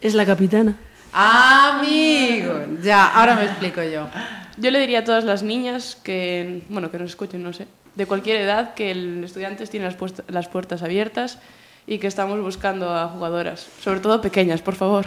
Es 0.00 0.14
la 0.14 0.24
capitana. 0.24 0.74
Amigo, 1.12 2.54
ya, 2.82 3.08
ahora 3.08 3.36
me 3.36 3.44
explico 3.44 3.82
yo. 3.82 4.08
Yo 4.56 4.70
le 4.70 4.80
diría 4.80 5.00
a 5.00 5.04
todas 5.04 5.24
las 5.24 5.42
niñas 5.42 5.98
que, 6.02 6.62
bueno, 6.70 6.90
que 6.90 6.98
nos 6.98 7.10
escuchen, 7.10 7.42
no 7.42 7.52
sé, 7.52 7.66
de 7.94 8.06
cualquier 8.06 8.40
edad 8.40 8.74
que 8.74 8.90
el 8.90 9.24
estudiantes 9.24 9.70
tiene 9.70 9.86
las, 9.86 9.96
las 10.28 10.48
puertas 10.48 10.82
abiertas 10.82 11.38
y 11.86 11.98
que 11.98 12.06
estamos 12.06 12.40
buscando 12.40 12.94
a 12.94 13.08
jugadoras, 13.08 13.66
sobre 13.80 14.00
todo 14.00 14.20
pequeñas, 14.20 14.62
por 14.62 14.74
favor. 14.74 15.06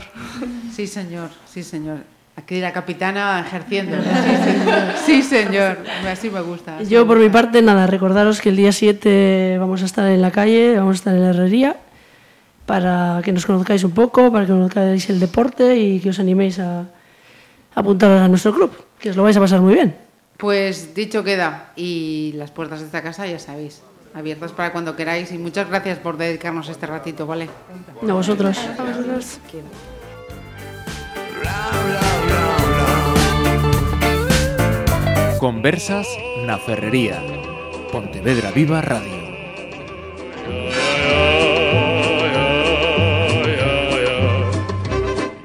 Sí, 0.73 0.87
señor, 0.87 1.29
sí, 1.45 1.63
señor. 1.63 1.99
Aquí 2.37 2.59
la 2.59 2.73
capitana 2.73 3.39
ejerciendo. 3.47 3.95
Sí, 5.05 5.21
señor. 5.21 5.77
Así 6.05 6.29
me 6.29 6.41
gusta. 6.41 6.83
Yo, 6.83 7.07
por 7.07 7.17
mi 7.17 7.29
parte, 7.29 7.61
nada, 7.61 7.87
recordaros 7.87 8.41
que 8.41 8.49
el 8.49 8.57
día 8.57 8.73
7 8.73 9.57
vamos 9.57 9.81
a 9.83 9.85
estar 9.85 10.09
en 10.09 10.21
la 10.21 10.31
calle, 10.31 10.75
vamos 10.75 10.95
a 10.95 10.97
estar 10.97 11.15
en 11.15 11.21
la 11.21 11.29
herrería, 11.29 11.77
para 12.65 13.21
que 13.23 13.31
nos 13.31 13.45
conozcáis 13.45 13.85
un 13.85 13.91
poco, 13.91 14.33
para 14.33 14.45
que 14.45 14.51
conozcáis 14.51 15.09
el 15.09 15.21
deporte 15.21 15.77
y 15.77 16.01
que 16.01 16.09
os 16.09 16.19
animéis 16.19 16.59
a, 16.59 16.79
a 16.81 16.85
apuntaros 17.73 18.19
a 18.19 18.27
nuestro 18.27 18.53
club, 18.53 18.71
que 18.99 19.11
os 19.11 19.15
lo 19.15 19.23
vais 19.23 19.37
a 19.37 19.39
pasar 19.39 19.61
muy 19.61 19.73
bien. 19.73 20.04
Pues 20.45 20.93
dicho 20.93 21.23
queda, 21.23 21.71
y 21.75 22.33
las 22.35 22.51
puertas 22.51 22.79
de 22.79 22.85
esta 22.85 23.01
casa 23.01 23.25
ya 23.25 23.39
sabéis, 23.39 23.81
abiertas 24.13 24.51
para 24.51 24.71
cuando 24.71 24.95
queráis, 24.95 25.31
y 25.31 25.39
muchas 25.39 25.67
gracias 25.67 25.97
por 25.97 26.17
dedicarnos 26.17 26.69
este 26.69 26.85
ratito, 26.85 27.25
¿vale? 27.25 27.49
A 28.07 28.13
vosotros. 28.13 28.55
A 28.77 28.83
vosotros. 28.83 29.39
Conversas 35.39 36.05
na 36.45 36.59
Ferrería. 36.59 37.19
Pontevedra 37.91 38.51
Viva 38.51 38.81
Radio. 38.81 39.25